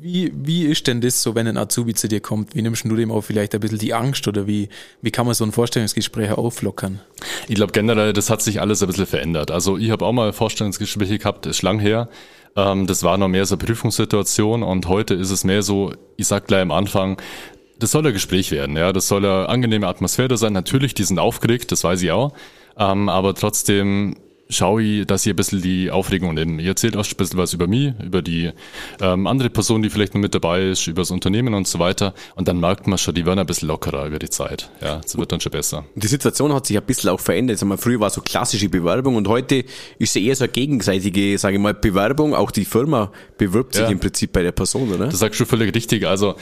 Wie, 0.00 0.32
wie 0.32 0.64
ist 0.64 0.86
denn 0.86 1.00
das 1.00 1.24
so, 1.24 1.34
wenn 1.34 1.48
ein 1.48 1.56
Azubi 1.56 1.92
zu 1.92 2.06
dir 2.06 2.20
kommt? 2.20 2.54
Wie 2.54 2.62
nimmst 2.62 2.84
du 2.84 2.94
dem 2.94 3.10
auch 3.10 3.22
vielleicht 3.22 3.52
ein 3.52 3.60
bisschen 3.60 3.78
die 3.78 3.94
Angst 3.94 4.28
oder 4.28 4.46
wie, 4.46 4.68
wie 5.02 5.10
kann 5.10 5.26
man 5.26 5.34
so 5.34 5.42
ein 5.42 5.50
Vorstellungsgespräch 5.50 6.30
auflockern? 6.30 7.00
Ich 7.48 7.56
glaube 7.56 7.72
generell, 7.72 8.12
das 8.12 8.30
hat 8.30 8.42
sich 8.42 8.60
alles 8.60 8.80
ein 8.80 8.86
bisschen 8.86 9.06
verändert. 9.06 9.50
Also 9.50 9.76
ich 9.76 9.90
habe 9.90 10.06
auch 10.06 10.12
mal 10.12 10.32
Vorstellungsgespräche 10.32 11.18
gehabt, 11.18 11.46
ist 11.46 11.62
lang 11.62 11.80
her. 11.80 12.08
Ähm, 12.56 12.86
das 12.86 13.02
war 13.02 13.18
noch 13.18 13.28
mehr 13.28 13.46
so 13.46 13.54
eine 13.54 13.64
Prüfungssituation 13.64 14.62
und 14.62 14.86
heute 14.88 15.14
ist 15.14 15.30
es 15.30 15.44
mehr 15.44 15.62
so, 15.62 15.92
ich 16.16 16.26
sag 16.26 16.46
gleich 16.46 16.62
am 16.62 16.70
Anfang, 16.70 17.20
das 17.78 17.92
soll 17.92 18.06
ein 18.06 18.12
Gespräch 18.12 18.50
werden, 18.50 18.76
ja, 18.76 18.92
das 18.92 19.08
soll 19.08 19.24
eine 19.24 19.48
angenehme 19.48 19.86
Atmosphäre 19.86 20.36
sein. 20.36 20.52
Natürlich, 20.52 20.94
die 20.94 21.04
sind 21.04 21.18
aufgeregt, 21.18 21.70
das 21.70 21.84
weiß 21.84 22.02
ich 22.02 22.10
auch, 22.10 22.32
ähm, 22.76 23.08
aber 23.08 23.34
trotzdem 23.34 24.16
schaue 24.50 24.82
ich, 24.82 25.06
dass 25.06 25.26
ihr 25.26 25.34
ein 25.34 25.36
bisschen 25.36 25.60
die 25.60 25.90
Aufregung 25.90 26.34
nehmen. 26.34 26.58
Ihr 26.58 26.68
erzählt 26.68 26.96
auch 26.96 27.04
ein 27.06 27.16
bisschen 27.16 27.38
was 27.38 27.52
über 27.52 27.66
mich, 27.66 27.92
über 28.02 28.22
die 28.22 28.50
ähm, 29.00 29.26
andere 29.26 29.50
Person, 29.50 29.82
die 29.82 29.90
vielleicht 29.90 30.14
noch 30.14 30.20
mit 30.20 30.34
dabei 30.34 30.68
ist, 30.68 30.86
über 30.86 31.02
das 31.02 31.10
Unternehmen 31.10 31.52
und 31.54 31.68
so 31.68 31.78
weiter. 31.78 32.14
Und 32.34 32.48
dann 32.48 32.58
merkt 32.58 32.86
man 32.86 32.98
schon, 32.98 33.14
die 33.14 33.26
werden 33.26 33.38
ein 33.38 33.46
bisschen 33.46 33.68
lockerer 33.68 34.06
über 34.06 34.18
die 34.18 34.30
Zeit. 34.30 34.70
Ja, 34.80 35.00
es 35.04 35.16
wird 35.18 35.32
dann 35.32 35.40
schon 35.40 35.52
besser. 35.52 35.84
Die 35.94 36.06
Situation 36.06 36.52
hat 36.54 36.66
sich 36.66 36.76
ein 36.78 36.84
bisschen 36.84 37.10
auch 37.10 37.20
verändert. 37.20 37.58
Sag 37.58 37.68
mal, 37.68 37.76
früher 37.76 38.00
war 38.00 38.10
so 38.10 38.20
klassische 38.22 38.68
Bewerbung 38.68 39.16
und 39.16 39.28
heute 39.28 39.64
ist 39.98 40.12
sie 40.14 40.24
eher 40.26 40.36
so 40.36 40.44
eine 40.44 40.52
gegenseitige, 40.52 41.36
sage 41.38 41.56
ich 41.56 41.62
mal, 41.62 41.74
Bewerbung. 41.74 42.34
Auch 42.34 42.50
die 42.50 42.64
Firma 42.64 43.12
bewirbt 43.36 43.74
sich 43.74 43.82
Ja. 43.82 43.88
im 43.90 44.00
Prinzip 44.00 44.32
bei 44.32 44.42
der 44.42 44.52
Person, 44.52 44.90
oder? 44.92 45.06
Das 45.06 45.18
sagst 45.18 45.38
du 45.40 45.44
völlig 45.44 45.74
richtig. 45.74 46.06
Also 46.06 46.36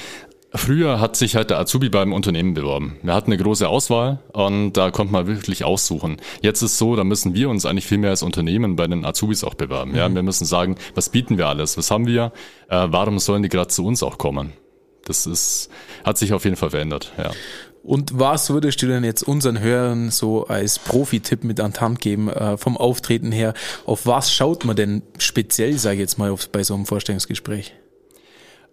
früher 0.54 1.00
hat 1.00 1.16
sich 1.16 1.36
halt 1.36 1.50
der 1.50 1.58
Azubi 1.58 1.88
beim 1.88 2.12
Unternehmen 2.12 2.54
beworben. 2.54 2.96
Wir 3.02 3.14
hatten 3.14 3.32
eine 3.32 3.42
große 3.42 3.68
Auswahl 3.68 4.20
und 4.32 4.74
da 4.74 4.90
konnte 4.90 5.12
man 5.12 5.26
wirklich 5.26 5.64
aussuchen. 5.64 6.18
Jetzt 6.42 6.62
ist 6.62 6.78
so, 6.78 6.96
da 6.96 7.04
müssen 7.04 7.34
wir 7.34 7.48
uns 7.50 7.66
eigentlich 7.66 7.86
viel 7.86 7.98
mehr 7.98 8.10
als 8.10 8.22
Unternehmen 8.22 8.76
bei 8.76 8.86
den 8.86 9.04
Azubis 9.04 9.44
auch 9.44 9.54
bewerben. 9.54 9.94
Ja, 9.94 10.12
wir 10.12 10.22
müssen 10.22 10.44
sagen, 10.44 10.76
was 10.94 11.08
bieten 11.08 11.38
wir 11.38 11.48
alles? 11.48 11.76
Was 11.76 11.90
haben 11.90 12.06
wir? 12.06 12.32
Äh, 12.68 12.86
warum 12.88 13.18
sollen 13.18 13.42
die 13.42 13.48
gerade 13.48 13.68
zu 13.68 13.84
uns 13.84 14.02
auch 14.02 14.18
kommen? 14.18 14.52
Das 15.04 15.26
ist, 15.26 15.70
hat 16.04 16.18
sich 16.18 16.32
auf 16.32 16.44
jeden 16.44 16.56
Fall 16.56 16.70
verändert, 16.70 17.12
ja. 17.16 17.30
Und 17.86 18.18
was 18.18 18.50
würdest 18.50 18.82
du 18.82 18.88
denn 18.88 19.04
jetzt 19.04 19.22
unseren 19.22 19.60
Hörern 19.60 20.10
so 20.10 20.48
als 20.48 20.80
Profi-Tipp 20.80 21.44
mit 21.44 21.60
an 21.60 21.72
die 21.72 21.78
Hand 21.78 22.00
geben, 22.00 22.28
äh, 22.28 22.56
vom 22.56 22.76
Auftreten 22.76 23.30
her? 23.30 23.54
Auf 23.84 24.06
was 24.06 24.32
schaut 24.32 24.64
man 24.64 24.74
denn 24.74 25.02
speziell, 25.18 25.78
sage 25.78 25.94
ich 25.94 26.00
jetzt 26.00 26.18
mal, 26.18 26.32
auf, 26.32 26.48
bei 26.48 26.64
so 26.64 26.74
einem 26.74 26.84
Vorstellungsgespräch? 26.84 27.74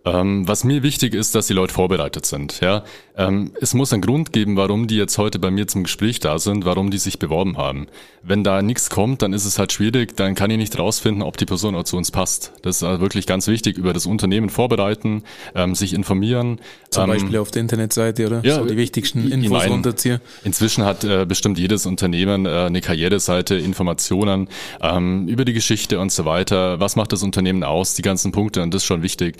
Ähm, 0.05 0.45
was 0.47 0.65
mir 0.65 0.83
wichtig 0.83 1.13
ist, 1.13 1.33
dass 1.33 1.47
die 1.47 1.53
Leute 1.53 1.73
vorbereitet 1.73 2.25
sind. 2.25 2.59
Ja, 2.59 2.83
ähm, 3.15 3.51
es 3.61 3.73
muss 3.73 3.93
einen 3.93 4.01
Grund 4.01 4.33
geben, 4.33 4.57
warum 4.57 4.87
die 4.87 4.97
jetzt 4.97 5.17
heute 5.17 5.39
bei 5.39 5.49
mir 5.49 5.67
zum 5.67 5.83
Gespräch 5.83 6.19
da 6.19 6.39
sind, 6.39 6.65
warum 6.65 6.91
die 6.91 6.97
sich 6.97 7.19
beworben 7.19 7.57
haben. 7.57 7.87
Wenn 8.21 8.43
da 8.43 8.61
nichts 8.61 8.89
kommt, 8.89 9.21
dann 9.21 9.31
ist 9.33 9.45
es 9.45 9.59
halt 9.59 9.71
schwierig. 9.71 10.17
Dann 10.17 10.35
kann 10.35 10.49
ich 10.51 10.57
nicht 10.57 10.77
rausfinden, 10.77 11.21
ob 11.21 11.37
die 11.37 11.45
Person 11.45 11.75
auch 11.75 11.83
zu 11.83 11.95
uns 11.95 12.11
passt. 12.11 12.51
Das 12.63 12.77
ist 12.77 12.83
also 12.83 13.01
wirklich 13.01 13.27
ganz 13.27 13.47
wichtig. 13.47 13.77
Über 13.77 13.93
das 13.93 14.05
Unternehmen 14.05 14.49
vorbereiten, 14.49 15.23
ähm, 15.55 15.73
sich 15.75 15.93
informieren. 15.93 16.59
Zum 16.89 17.03
ähm, 17.03 17.09
Beispiel 17.09 17.37
auf 17.37 17.51
der 17.51 17.61
Internetseite, 17.61 18.27
oder? 18.27 18.41
ja, 18.43 18.55
so 18.55 18.65
die 18.65 18.77
wichtigsten 18.77 19.27
ich 19.27 19.31
Infos 19.31 19.51
meine, 19.51 19.71
runterziehen. 19.71 20.19
Inzwischen 20.43 20.83
hat 20.83 21.03
äh, 21.03 21.25
bestimmt 21.25 21.57
jedes 21.59 21.85
Unternehmen 21.85 22.45
äh, 22.45 22.49
eine 22.49 22.81
Karriereseite, 22.81 23.55
Informationen 23.55 24.49
ähm, 24.81 25.27
über 25.27 25.45
die 25.45 25.53
Geschichte 25.53 25.99
und 25.99 26.11
so 26.11 26.25
weiter. 26.25 26.79
Was 26.81 26.95
macht 26.95 27.13
das 27.13 27.23
Unternehmen 27.23 27.63
aus? 27.63 27.93
Die 27.93 28.01
ganzen 28.01 28.31
Punkte 28.31 28.61
und 28.61 28.73
das 28.73 28.83
ist 28.83 28.87
schon 28.87 29.01
wichtig. 29.01 29.37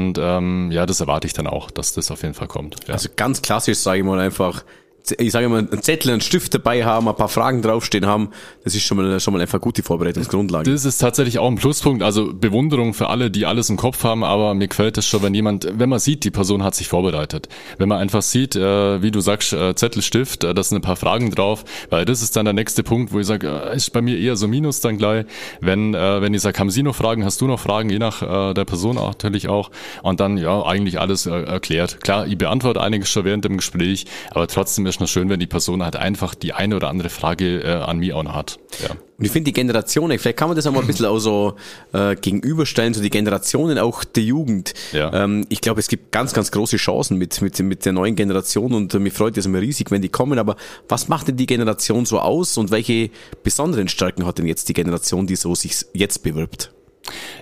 Und 0.00 0.18
ähm, 0.18 0.70
ja, 0.72 0.86
das 0.86 1.00
erwarte 1.00 1.26
ich 1.26 1.34
dann 1.34 1.46
auch, 1.46 1.70
dass 1.70 1.92
das 1.92 2.10
auf 2.10 2.22
jeden 2.22 2.34
Fall 2.34 2.48
kommt. 2.48 2.76
Ja. 2.86 2.94
Also 2.94 3.08
ganz 3.14 3.42
klassisch, 3.42 3.78
sage 3.78 3.98
ich 3.98 4.04
mal, 4.04 4.18
einfach, 4.18 4.64
ich 5.18 5.32
sage 5.32 5.48
mal, 5.48 5.58
einen 5.58 5.82
Zettel, 5.82 6.12
einen 6.12 6.20
Stift 6.20 6.54
dabei 6.54 6.84
haben, 6.84 7.08
ein 7.08 7.16
paar 7.16 7.28
Fragen 7.28 7.62
draufstehen 7.62 8.06
haben. 8.06 8.30
Das 8.64 8.74
ist 8.74 8.84
schon 8.84 8.96
mal, 8.96 9.20
schon 9.20 9.32
mal 9.32 9.40
einfach 9.40 9.60
gute 9.60 9.82
Vorbereitungsgrundlage. 9.82 10.70
Das 10.70 10.84
ist 10.84 10.98
tatsächlich 10.98 11.38
auch 11.38 11.48
ein 11.48 11.56
Pluspunkt. 11.56 12.02
Also 12.02 12.32
Bewunderung 12.32 12.94
für 12.94 13.08
alle, 13.08 13.30
die 13.30 13.46
alles 13.46 13.70
im 13.70 13.76
Kopf 13.76 14.04
haben, 14.04 14.24
aber 14.24 14.54
mir 14.54 14.68
gefällt 14.68 14.98
es 14.98 15.06
schon, 15.06 15.22
wenn 15.22 15.34
jemand, 15.34 15.66
wenn 15.78 15.88
man 15.88 15.98
sieht, 15.98 16.24
die 16.24 16.30
Person 16.30 16.62
hat 16.62 16.74
sich 16.74 16.88
vorbereitet. 16.88 17.48
Wenn 17.78 17.88
man 17.88 17.98
einfach 17.98 18.22
sieht, 18.22 18.56
äh, 18.56 19.02
wie 19.02 19.10
du 19.10 19.20
sagst, 19.20 19.52
äh, 19.52 19.74
Zettel, 19.74 20.02
Stift, 20.02 20.44
äh, 20.44 20.54
da 20.54 20.62
sind 20.62 20.78
ein 20.78 20.82
paar 20.82 20.96
Fragen 20.96 21.30
drauf, 21.30 21.64
weil 21.88 22.04
das 22.04 22.22
ist 22.22 22.36
dann 22.36 22.44
der 22.44 22.54
nächste 22.54 22.82
Punkt, 22.82 23.12
wo 23.12 23.18
ich 23.18 23.26
sage, 23.26 23.48
ist 23.74 23.90
bei 23.92 24.02
mir 24.02 24.18
eher 24.18 24.36
so 24.36 24.48
Minus 24.48 24.80
dann 24.80 24.98
gleich. 24.98 25.26
Wenn, 25.60 25.92
wenn 25.92 26.34
ich 26.34 26.40
sage, 26.40 26.58
haben 26.58 26.70
Sie 26.70 26.82
noch 26.82 26.94
Fragen, 26.94 27.24
hast 27.24 27.40
du 27.40 27.46
noch 27.46 27.60
Fragen, 27.60 27.90
je 27.90 27.98
nach 27.98 28.20
der 28.54 28.64
Person 28.64 28.96
natürlich 28.96 29.48
auch. 29.48 29.70
Und 30.02 30.20
dann, 30.20 30.36
ja, 30.36 30.64
eigentlich 30.64 31.00
alles 31.00 31.26
erklärt. 31.26 32.00
Klar, 32.02 32.26
ich 32.26 32.38
beantworte 32.38 32.80
einiges 32.80 33.10
schon 33.10 33.24
während 33.24 33.44
dem 33.44 33.56
Gespräch, 33.56 34.06
aber 34.30 34.46
trotzdem 34.46 34.84
ist 34.90 35.00
noch 35.00 35.08
schön, 35.08 35.28
wenn 35.28 35.40
die 35.40 35.46
Person 35.46 35.82
halt 35.82 35.96
einfach 35.96 36.34
die 36.34 36.52
eine 36.52 36.76
oder 36.76 36.88
andere 36.88 37.08
Frage 37.08 37.62
äh, 37.62 37.72
an 37.72 37.98
mich 37.98 38.12
auch 38.12 38.22
noch 38.22 38.34
hat. 38.34 38.58
Ja. 38.82 38.90
Und 38.90 39.24
ich 39.24 39.32
finde 39.32 39.50
die 39.50 39.52
Generationen, 39.52 40.18
vielleicht 40.18 40.38
kann 40.38 40.48
man 40.48 40.56
das 40.56 40.66
auch 40.66 40.72
mal 40.72 40.80
ein 40.80 40.86
bisschen 40.86 41.06
auch 41.06 41.18
so 41.18 41.56
äh, 41.92 42.16
gegenüberstellen, 42.16 42.94
so 42.94 43.02
die 43.02 43.10
Generationen 43.10 43.78
auch 43.78 44.02
der 44.04 44.22
Jugend. 44.22 44.72
Ja. 44.92 45.12
Ähm, 45.12 45.46
ich 45.50 45.60
glaube, 45.60 45.80
es 45.80 45.88
gibt 45.88 46.10
ganz, 46.10 46.32
ganz 46.32 46.50
große 46.50 46.78
Chancen 46.78 47.18
mit, 47.18 47.40
mit, 47.42 47.58
mit 47.60 47.84
der 47.84 47.92
neuen 47.92 48.16
Generation 48.16 48.72
und 48.72 48.94
äh, 48.94 48.98
mir 48.98 49.12
freut 49.12 49.36
es 49.36 49.46
immer 49.46 49.60
riesig, 49.60 49.90
wenn 49.90 50.02
die 50.02 50.08
kommen. 50.08 50.38
Aber 50.38 50.56
was 50.88 51.08
macht 51.08 51.28
denn 51.28 51.36
die 51.36 51.46
Generation 51.46 52.06
so 52.06 52.18
aus 52.18 52.56
und 52.56 52.70
welche 52.70 53.10
besonderen 53.42 53.88
Stärken 53.88 54.24
hat 54.26 54.38
denn 54.38 54.46
jetzt 54.46 54.68
die 54.68 54.74
Generation, 54.74 55.26
die 55.26 55.36
so 55.36 55.54
sich 55.54 55.84
jetzt 55.92 56.22
bewirbt? 56.22 56.72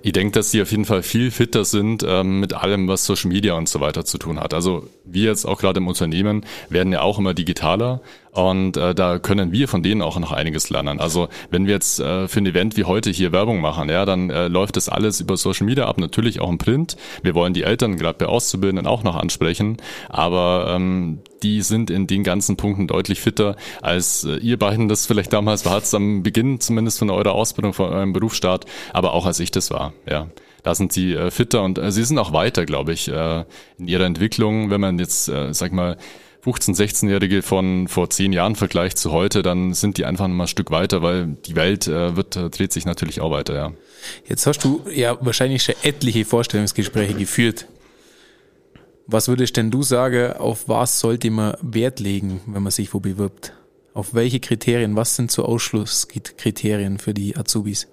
Ich 0.03 0.13
denke, 0.13 0.33
dass 0.33 0.51
die 0.51 0.63
auf 0.63 0.71
jeden 0.71 0.85
Fall 0.85 1.03
viel 1.03 1.31
fitter 1.31 1.65
sind 1.65 2.05
ähm, 2.07 2.41
mit 2.41 2.55
allem, 2.55 2.89
was 2.89 3.05
Social 3.05 3.29
Media 3.29 3.55
und 3.55 3.69
so 3.69 3.81
weiter 3.81 4.05
zu 4.05 4.19
tun 4.19 4.41
hat. 4.41 4.55
Also 4.55 4.89
wir 5.05 5.25
jetzt 5.25 5.45
auch 5.45 5.59
gerade 5.61 5.79
im 5.79 5.89
Unternehmen 5.89 6.45
werden 6.69 6.93
ja 6.93 7.03
auch 7.03 7.19
immer 7.19 7.35
digitaler 7.35 8.01
und 8.33 8.77
äh, 8.77 8.95
da 8.95 9.19
können 9.19 9.53
wir 9.53 9.69
von 9.69 9.83
denen 9.83 10.03
auch 10.03 10.19
noch 10.19 10.33
einiges 10.33 10.71
lernen. 10.71 11.01
Also 11.01 11.29
wenn 11.51 11.67
wir 11.67 11.75
jetzt 11.75 12.01
äh, 12.01 12.29
für 12.29 12.41
ein 12.41 12.47
Event 12.47 12.77
wie 12.77 12.85
heute 12.85 13.11
hier 13.11 13.33
Werbung 13.33 13.61
machen, 13.61 13.89
ja, 13.89 14.05
dann 14.05 14.31
äh, 14.31 14.49
läuft 14.49 14.77
das 14.77 14.89
alles 14.89 15.21
über 15.21 15.37
Social 15.37 15.67
Media 15.67 15.87
ab, 15.87 15.99
natürlich 15.99 16.41
auch 16.41 16.49
im 16.49 16.59
Print. 16.59 16.97
Wir 17.23 17.35
wollen 17.35 17.55
die 17.55 17.63
Eltern 17.63 17.97
gerade 17.97 18.19
bei 18.19 18.27
Auszubildenden 18.27 18.87
auch 18.87 19.03
noch 19.03 19.17
ansprechen, 19.17 19.79
aber 20.09 20.75
ähm, 20.75 21.21
die 21.43 21.63
sind 21.63 21.91
in 21.91 22.07
den 22.07 22.25
ganzen 22.25 22.57
Punkten 22.57 22.87
deutlich 22.87 23.21
fitter, 23.21 23.57
als 23.83 24.25
äh, 24.25 24.37
ihr 24.37 24.59
beiden 24.59 24.89
das 24.89 25.07
vielleicht 25.07 25.33
damals 25.33 25.65
war, 25.65 25.83
am 25.93 26.23
Beginn 26.23 26.61
zumindest 26.61 26.99
von 26.99 27.11
eurer 27.11 27.33
Ausbildung, 27.33 27.73
von 27.73 27.91
eurem 27.91 28.13
Berufsstart, 28.13 28.67
aber 28.93 29.13
auch 29.13 29.27
als 29.27 29.41
ich 29.41 29.51
das 29.51 29.71
war, 29.71 29.93
ja. 30.09 30.29
Da 30.65 30.75
sind 30.75 30.93
sie 30.93 31.15
äh, 31.15 31.31
fitter 31.31 31.63
und 31.63 31.79
äh, 31.79 31.93
sie 31.93 32.05
sind 32.05 32.19
auch 32.19 32.33
weiter, 32.33 32.67
glaube 32.67 32.93
ich, 32.93 33.09
äh, 33.09 33.45
in 33.79 33.89
ihrer 33.89 34.05
Entwicklung. 34.05 34.71
Wenn 34.71 34.81
man 34.81 34.99
jetzt, 34.99 35.29
äh, 35.29 35.55
sag 35.55 35.73
mal, 35.73 35.97
15-, 36.45 36.77
16-Jährige 36.77 37.43
von 37.43 37.89
vor 37.89 38.11
zehn 38.11 38.33
Jahren 38.33 38.55
vergleicht 38.55 38.99
zu 38.99 39.13
heute, 39.13 39.43
dann 39.43 39.75
sind 39.75 39.99
die 39.99 40.05
einfach 40.05 40.29
mal 40.29 40.45
ein 40.45 40.49
Stück 40.49 40.71
weiter, 40.71 41.03
weil 41.03 41.37
die 41.47 41.57
Welt 41.57 41.89
äh, 41.89 42.17
wird, 42.17 42.37
äh, 42.37 42.51
dreht 42.51 42.73
sich 42.73 42.85
natürlich 42.85 43.21
auch 43.21 43.31
weiter, 43.31 43.55
ja. 43.55 43.73
Jetzt 44.27 44.47
hast 44.47 44.65
du 44.65 44.83
ja 44.93 45.19
wahrscheinlich 45.21 45.63
schon 45.63 45.75
etliche 45.83 46.25
Vorstellungsgespräche 46.25 47.15
geführt. 47.15 47.67
Was 49.07 49.27
würdest 49.27 49.57
denn 49.57 49.71
du 49.71 49.83
sagen, 49.83 50.35
auf 50.35 50.69
was 50.69 51.01
sollte 51.01 51.31
man 51.31 51.57
Wert 51.63 51.99
legen, 51.99 52.41
wenn 52.47 52.63
man 52.63 52.71
sich 52.71 52.93
wo 52.95 53.01
bewirbt? 53.01 53.55
Auf 53.95 54.15
welche 54.15 54.39
Kriterien, 54.39 54.97
was 54.97 55.17
sind 55.17 55.31
so 55.31 55.45
Ausschlusskriterien 55.45 56.99
für 56.99 57.15
die 57.15 57.37
Azubis? 57.37 57.89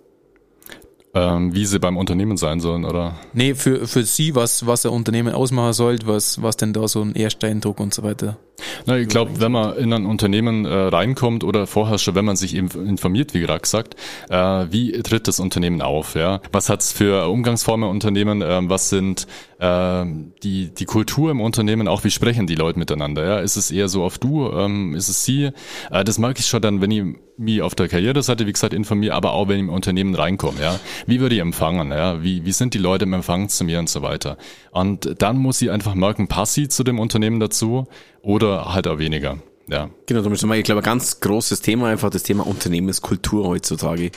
Ähm, 1.15 1.55
wie 1.55 1.65
sie 1.65 1.79
beim 1.79 1.95
Unternehmen 1.95 2.35
sein 2.35 2.59
sollen, 2.59 2.83
oder? 2.83 3.15
Nee, 3.31 3.55
für, 3.55 3.87
für 3.87 4.03
sie, 4.03 4.35
was, 4.35 4.67
was 4.67 4.85
ein 4.85 4.91
Unternehmen 4.91 5.33
ausmachen 5.33 5.71
sollte, 5.71 6.07
was, 6.07 6.41
was 6.41 6.57
denn 6.57 6.73
da 6.73 6.89
so 6.89 7.01
ein 7.01 7.15
erster 7.15 7.47
Eindruck 7.47 7.79
und 7.79 7.93
so 7.93 8.03
weiter. 8.03 8.37
Na, 8.85 8.97
ich 8.97 9.07
glaube, 9.07 9.39
wenn 9.39 9.51
man 9.51 9.77
in 9.77 9.93
ein 9.93 10.05
Unternehmen 10.05 10.65
äh, 10.65 10.73
reinkommt 10.73 11.43
oder 11.43 11.67
vorher 11.67 11.97
schon, 11.97 12.15
wenn 12.15 12.25
man 12.25 12.35
sich 12.35 12.55
eben 12.55 12.69
informiert, 12.87 13.33
wie 13.33 13.39
gerade 13.39 13.61
gesagt, 13.61 13.95
äh, 14.29 14.65
wie 14.69 14.91
tritt 15.03 15.27
das 15.27 15.39
Unternehmen 15.39 15.81
auf? 15.81 16.15
Ja, 16.15 16.41
was 16.51 16.69
hat's 16.69 16.91
für 16.91 17.29
Umgangsformen 17.29 17.89
Unternehmen? 17.89 18.41
Äh, 18.41 18.69
was 18.69 18.89
sind 18.89 19.27
ähm, 19.59 20.33
die, 20.43 20.69
die 20.73 20.85
Kultur 20.85 21.31
im 21.31 21.39
Unternehmen, 21.39 21.87
auch 21.87 22.03
wie 22.03 22.11
sprechen 22.11 22.47
die 22.47 22.55
Leute 22.55 22.77
miteinander. 22.77 23.25
Ja? 23.25 23.39
Ist 23.39 23.55
es 23.55 23.71
eher 23.71 23.87
so 23.87 24.03
auf 24.03 24.17
du, 24.17 24.49
ähm, 24.51 24.95
ist 24.95 25.07
es 25.07 25.23
sie? 25.23 25.51
Äh, 25.91 26.03
das 26.03 26.17
mag 26.17 26.37
ich 26.39 26.45
schon 26.45 26.61
dann, 26.61 26.81
wenn 26.81 26.91
ich 26.91 27.03
mich 27.37 27.61
auf 27.61 27.75
der 27.75 27.87
Karriereseite, 27.87 28.47
wie 28.47 28.53
gesagt, 28.53 28.73
informiere, 28.73 29.13
aber 29.13 29.33
auch 29.33 29.47
wenn 29.47 29.57
ich 29.57 29.63
im 29.63 29.69
Unternehmen 29.69 30.15
reinkomme. 30.15 30.61
Ja? 30.61 30.79
Wie 31.07 31.19
würde 31.19 31.35
ich 31.35 31.41
empfangen? 31.41 31.91
Ja? 31.91 32.21
Wie, 32.21 32.45
wie 32.45 32.51
sind 32.51 32.73
die 32.73 32.79
Leute 32.79 33.05
im 33.05 33.13
Empfang 33.13 33.49
zu 33.49 33.63
mir 33.63 33.79
und 33.79 33.89
so 33.89 34.01
weiter? 34.01 34.37
Und 34.71 35.21
dann 35.21 35.37
muss 35.37 35.61
ich 35.61 35.71
einfach 35.71 35.95
merken, 35.95 36.27
passt 36.27 36.53
sie 36.53 36.67
zu 36.67 36.83
dem 36.83 36.99
Unternehmen 36.99 37.39
dazu 37.39 37.87
oder 38.21 38.73
halt 38.73 38.87
auch 38.87 38.99
weniger. 38.99 39.37
Ja. 39.67 39.89
Genau, 40.05 40.21
da 40.21 40.29
müssen 40.29 40.47
wir, 40.47 40.57
ich 40.57 40.63
glaube, 40.63 40.81
ein 40.81 40.85
ganz 40.85 41.19
großes 41.21 41.61
Thema, 41.61 41.87
einfach 41.87 42.11
das 42.11 42.23
Thema 42.23 42.45
Unternehmenskultur 42.45 43.47
heutzutage 43.47 44.11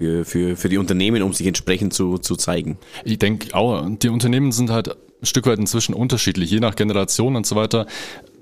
für, 0.00 0.24
für, 0.24 0.56
für 0.56 0.68
die 0.70 0.78
Unternehmen, 0.78 1.22
um 1.22 1.34
sich 1.34 1.46
entsprechend 1.46 1.92
zu, 1.92 2.16
zu 2.16 2.36
zeigen. 2.36 2.78
Ich 3.04 3.18
denke 3.18 3.54
auch, 3.54 3.86
die 3.86 4.08
Unternehmen 4.08 4.50
sind 4.50 4.70
halt 4.70 4.88
ein 4.88 5.26
Stück 5.26 5.46
weit 5.46 5.58
inzwischen 5.58 5.94
unterschiedlich, 5.94 6.50
je 6.50 6.60
nach 6.60 6.74
Generation 6.74 7.36
und 7.36 7.46
so 7.46 7.54
weiter. 7.54 7.86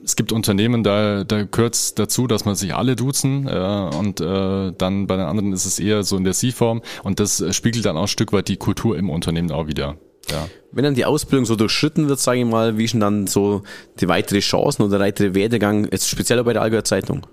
Es 0.04 0.14
gibt 0.14 0.30
Unternehmen, 0.30 0.84
da, 0.84 1.24
da 1.24 1.42
gehört 1.42 1.74
es 1.74 1.96
dazu, 1.96 2.28
dass 2.28 2.44
man 2.44 2.54
sich 2.54 2.76
alle 2.76 2.94
duzen 2.94 3.48
äh, 3.48 3.96
und 3.98 4.20
äh, 4.20 4.72
dann 4.78 5.08
bei 5.08 5.16
den 5.16 5.26
anderen 5.26 5.52
ist 5.52 5.66
es 5.66 5.80
eher 5.80 6.04
so 6.04 6.16
in 6.16 6.22
der 6.22 6.32
Sie-Form 6.32 6.80
und 7.02 7.18
das 7.18 7.44
spiegelt 7.54 7.84
dann 7.84 7.96
auch 7.96 8.02
ein 8.02 8.08
Stück 8.08 8.32
weit 8.32 8.46
die 8.46 8.56
Kultur 8.56 8.96
im 8.96 9.10
Unternehmen 9.10 9.50
auch 9.50 9.66
wieder. 9.66 9.96
Ja. 10.30 10.48
Wenn 10.70 10.84
dann 10.84 10.94
die 10.94 11.06
Ausbildung 11.06 11.44
so 11.44 11.56
durchschritten 11.56 12.08
wird, 12.08 12.20
sage 12.20 12.38
ich 12.38 12.46
mal, 12.46 12.78
wie 12.78 12.86
sind 12.86 13.00
dann 13.00 13.26
so 13.26 13.62
die 13.98 14.06
weitere 14.06 14.38
Chancen 14.38 14.82
oder 14.82 15.00
weitere 15.00 15.34
Werdegang, 15.34 15.88
jetzt 15.90 16.08
speziell 16.08 16.44
bei 16.44 16.52
der 16.52 16.62
Allgäuer 16.62 16.84
Zeitung? 16.84 17.26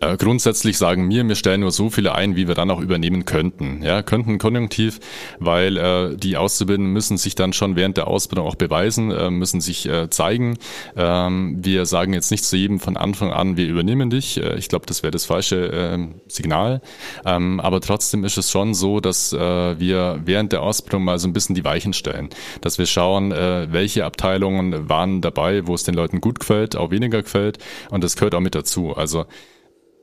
Äh, 0.00 0.16
grundsätzlich 0.16 0.78
sagen 0.78 1.08
wir, 1.10 1.26
wir 1.26 1.34
stellen 1.34 1.60
nur 1.60 1.70
so 1.70 1.90
viele 1.90 2.14
ein, 2.14 2.36
wie 2.36 2.48
wir 2.48 2.54
dann 2.54 2.70
auch 2.70 2.80
übernehmen 2.80 3.24
könnten. 3.24 3.82
Ja, 3.82 4.02
könnten 4.02 4.38
konjunktiv, 4.38 5.00
weil 5.38 5.76
äh, 5.76 6.16
die 6.16 6.36
Auszubildenden 6.36 6.92
müssen 6.92 7.16
sich 7.16 7.34
dann 7.34 7.52
schon 7.52 7.76
während 7.76 7.96
der 7.96 8.08
Ausbildung 8.08 8.46
auch 8.46 8.54
beweisen, 8.54 9.10
äh, 9.10 9.30
müssen 9.30 9.60
sich 9.60 9.86
äh, 9.88 10.10
zeigen. 10.10 10.58
Ähm, 10.96 11.58
wir 11.60 11.86
sagen 11.86 12.12
jetzt 12.12 12.30
nicht 12.30 12.44
zu 12.44 12.56
jedem 12.56 12.80
von 12.80 12.96
Anfang 12.96 13.32
an, 13.32 13.56
wir 13.56 13.66
übernehmen 13.66 14.10
dich. 14.10 14.42
Äh, 14.42 14.56
ich 14.56 14.68
glaube, 14.68 14.86
das 14.86 15.02
wäre 15.02 15.10
das 15.10 15.24
falsche 15.24 15.72
äh, 15.72 15.98
Signal. 16.28 16.80
Ähm, 17.24 17.60
aber 17.60 17.80
trotzdem 17.80 18.24
ist 18.24 18.38
es 18.38 18.50
schon 18.50 18.74
so, 18.74 19.00
dass 19.00 19.32
äh, 19.32 19.38
wir 19.78 20.20
während 20.24 20.52
der 20.52 20.62
Ausbildung 20.62 21.04
mal 21.04 21.18
so 21.18 21.28
ein 21.28 21.32
bisschen 21.32 21.54
die 21.54 21.64
Weichen 21.64 21.92
stellen. 21.92 22.30
Dass 22.60 22.78
wir 22.78 22.86
schauen, 22.86 23.32
äh, 23.32 23.68
welche 23.70 24.04
Abteilungen 24.04 24.88
waren 24.88 25.20
dabei, 25.20 25.66
wo 25.66 25.74
es 25.74 25.84
den 25.84 25.94
Leuten 25.94 26.20
gut 26.20 26.40
gefällt, 26.40 26.76
auch 26.76 26.90
weniger 26.90 27.22
gefällt. 27.22 27.58
Und 27.90 28.04
das 28.04 28.16
gehört 28.16 28.34
auch 28.34 28.40
mit 28.40 28.54
dazu. 28.54 28.96
Also 28.96 29.20
ähm, 29.20 29.26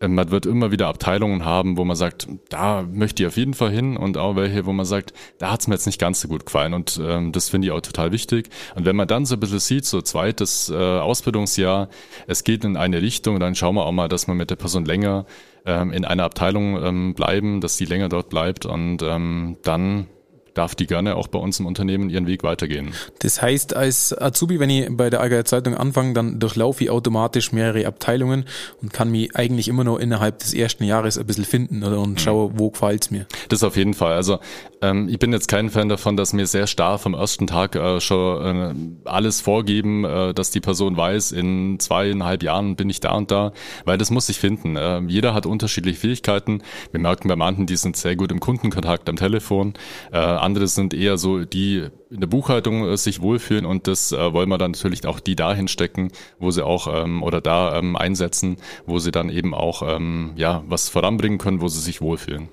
man 0.07 0.31
wird 0.31 0.45
immer 0.45 0.71
wieder 0.71 0.87
Abteilungen 0.87 1.45
haben, 1.45 1.77
wo 1.77 1.85
man 1.85 1.95
sagt, 1.95 2.27
da 2.49 2.83
möchte 2.83 3.23
ich 3.23 3.27
auf 3.27 3.37
jeden 3.37 3.53
Fall 3.53 3.71
hin 3.71 3.97
und 3.97 4.17
auch 4.17 4.35
welche, 4.35 4.65
wo 4.65 4.73
man 4.73 4.85
sagt, 4.85 5.13
da 5.37 5.51
hat 5.51 5.61
es 5.61 5.67
mir 5.67 5.75
jetzt 5.75 5.85
nicht 5.85 5.99
ganz 5.99 6.21
so 6.21 6.27
gut 6.27 6.45
gefallen 6.45 6.73
und 6.73 6.99
ähm, 7.03 7.31
das 7.31 7.49
finde 7.49 7.67
ich 7.67 7.71
auch 7.71 7.81
total 7.81 8.11
wichtig. 8.11 8.49
Und 8.75 8.85
wenn 8.85 8.95
man 8.95 9.07
dann 9.07 9.25
so 9.25 9.35
ein 9.35 9.39
bisschen 9.39 9.59
sieht, 9.59 9.85
so 9.85 10.01
zweites 10.01 10.69
äh, 10.69 10.75
Ausbildungsjahr, 10.75 11.89
es 12.27 12.43
geht 12.43 12.63
in 12.65 12.77
eine 12.77 13.01
Richtung, 13.01 13.39
dann 13.39 13.55
schauen 13.55 13.75
wir 13.75 13.85
auch 13.85 13.91
mal, 13.91 14.09
dass 14.09 14.27
man 14.27 14.37
mit 14.37 14.49
der 14.49 14.55
Person 14.55 14.85
länger 14.85 15.25
ähm, 15.65 15.91
in 15.91 16.05
einer 16.05 16.23
Abteilung 16.23 16.83
ähm, 16.83 17.13
bleiben, 17.13 17.61
dass 17.61 17.77
die 17.77 17.85
länger 17.85 18.09
dort 18.09 18.29
bleibt 18.29 18.65
und 18.65 19.01
ähm, 19.01 19.57
dann 19.63 20.07
darf 20.53 20.75
die 20.75 20.87
gerne 20.87 21.15
auch 21.15 21.27
bei 21.27 21.39
uns 21.39 21.59
im 21.59 21.65
Unternehmen 21.65 22.09
ihren 22.09 22.27
Weg 22.27 22.43
weitergehen. 22.43 22.93
Das 23.19 23.41
heißt, 23.41 23.75
als 23.75 24.19
Azubi, 24.19 24.59
wenn 24.59 24.69
ich 24.69 24.87
bei 24.91 25.09
der 25.09 25.21
Allgäuer 25.21 25.45
Zeitung 25.45 25.75
anfange, 25.75 26.13
dann 26.13 26.39
durchlaufe 26.39 26.83
ich 26.83 26.89
automatisch 26.89 27.51
mehrere 27.51 27.85
Abteilungen 27.85 28.45
und 28.81 28.93
kann 28.93 29.11
mich 29.11 29.35
eigentlich 29.35 29.67
immer 29.67 29.83
noch 29.83 29.97
innerhalb 29.97 30.39
des 30.39 30.53
ersten 30.53 30.83
Jahres 30.83 31.17
ein 31.17 31.25
bisschen 31.25 31.45
finden 31.45 31.83
oder 31.83 31.99
und 31.99 32.11
mhm. 32.11 32.17
schaue, 32.17 32.51
wo 32.55 32.69
gefällt's 32.69 33.11
mir. 33.11 33.25
Das 33.49 33.63
auf 33.63 33.75
jeden 33.75 33.93
Fall. 33.93 34.13
Also 34.13 34.39
ähm, 34.83 35.07
ich 35.07 35.17
bin 35.17 35.31
jetzt 35.31 35.47
kein 35.47 35.69
Fan 35.69 35.87
davon, 35.87 36.17
dass 36.17 36.33
mir 36.33 36.45
sehr 36.45 36.67
starr 36.67 36.99
vom 36.99 37.13
ersten 37.13 37.47
Tag 37.47 37.75
äh, 37.75 38.01
schon 38.01 38.95
äh, 39.05 39.09
alles 39.09 39.39
vorgeben, 39.39 40.03
äh, 40.03 40.33
dass 40.33 40.51
die 40.51 40.59
Person 40.59 40.97
weiß, 40.97 41.31
in 41.31 41.79
zweieinhalb 41.79 42.43
Jahren 42.43 42.75
bin 42.75 42.89
ich 42.89 42.99
da 42.99 43.13
und 43.13 43.31
da, 43.31 43.53
weil 43.85 43.97
das 43.97 44.11
muss 44.11 44.27
sich 44.27 44.39
finden. 44.39 44.75
Äh, 44.75 44.99
jeder 45.07 45.33
hat 45.33 45.45
unterschiedliche 45.45 45.99
Fähigkeiten. 45.99 46.61
Wir 46.91 46.99
merken 46.99 47.29
bei 47.29 47.37
manchen, 47.37 47.65
die 47.65 47.77
sind 47.77 47.95
sehr 47.95 48.17
gut 48.17 48.31
im 48.31 48.41
Kundenkontakt 48.41 49.07
am 49.07 49.15
Telefon. 49.15 49.73
Äh, 50.11 50.17
andere 50.17 50.67
sind 50.67 50.93
eher 50.93 51.17
so, 51.17 51.45
die 51.45 51.87
in 52.09 52.19
der 52.19 52.27
Buchhaltung 52.27 52.85
äh, 52.85 52.97
sich 52.97 53.21
wohlfühlen 53.21 53.65
und 53.65 53.87
das 53.87 54.11
äh, 54.11 54.33
wollen 54.33 54.49
wir 54.49 54.57
dann 54.57 54.71
natürlich 54.71 55.05
auch 55.07 55.21
die 55.21 55.35
dahin 55.35 55.69
stecken, 55.69 56.11
wo 56.39 56.51
sie 56.51 56.65
auch 56.65 56.87
ähm, 56.93 57.23
oder 57.23 57.39
da 57.39 57.77
ähm, 57.77 57.95
einsetzen, 57.95 58.57
wo 58.85 58.99
sie 58.99 59.11
dann 59.11 59.29
eben 59.29 59.53
auch 59.53 59.81
ähm, 59.87 60.33
ja 60.35 60.63
was 60.67 60.89
voranbringen 60.89 61.37
können, 61.37 61.61
wo 61.61 61.69
sie 61.69 61.79
sich 61.79 62.01
wohlfühlen. 62.01 62.49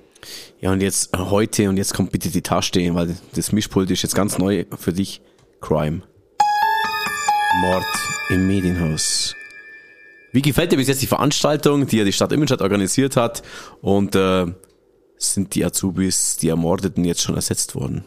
Ja, 0.59 0.71
und 0.71 0.81
jetzt 0.81 1.13
äh, 1.13 1.17
heute, 1.17 1.69
und 1.69 1.77
jetzt 1.77 1.93
kommt 1.93 2.11
bitte 2.11 2.29
die 2.29 2.41
Tasche, 2.41 2.93
weil 2.93 3.15
das 3.33 3.51
Mischpult 3.51 3.89
ist 3.91 4.03
jetzt 4.03 4.15
ganz 4.15 4.37
neu 4.37 4.65
für 4.77 4.93
dich. 4.93 5.21
Crime. 5.59 6.01
Mord 7.61 7.85
im 8.29 8.47
Medienhaus. 8.47 9.35
Wie 10.31 10.41
gefällt 10.41 10.71
dir 10.71 10.77
bis 10.77 10.87
jetzt 10.87 11.01
die 11.01 11.07
Veranstaltung, 11.07 11.85
die 11.85 11.97
ja 11.97 12.05
die 12.05 12.13
Stadt 12.13 12.31
Immenstadt 12.31 12.61
organisiert 12.61 13.17
hat? 13.17 13.43
Und 13.81 14.15
äh, 14.15 14.45
sind 15.17 15.55
die 15.55 15.65
Azubis, 15.65 16.37
die 16.37 16.47
Ermordeten 16.47 17.03
jetzt 17.03 17.21
schon 17.21 17.35
ersetzt 17.35 17.75
worden? 17.75 18.05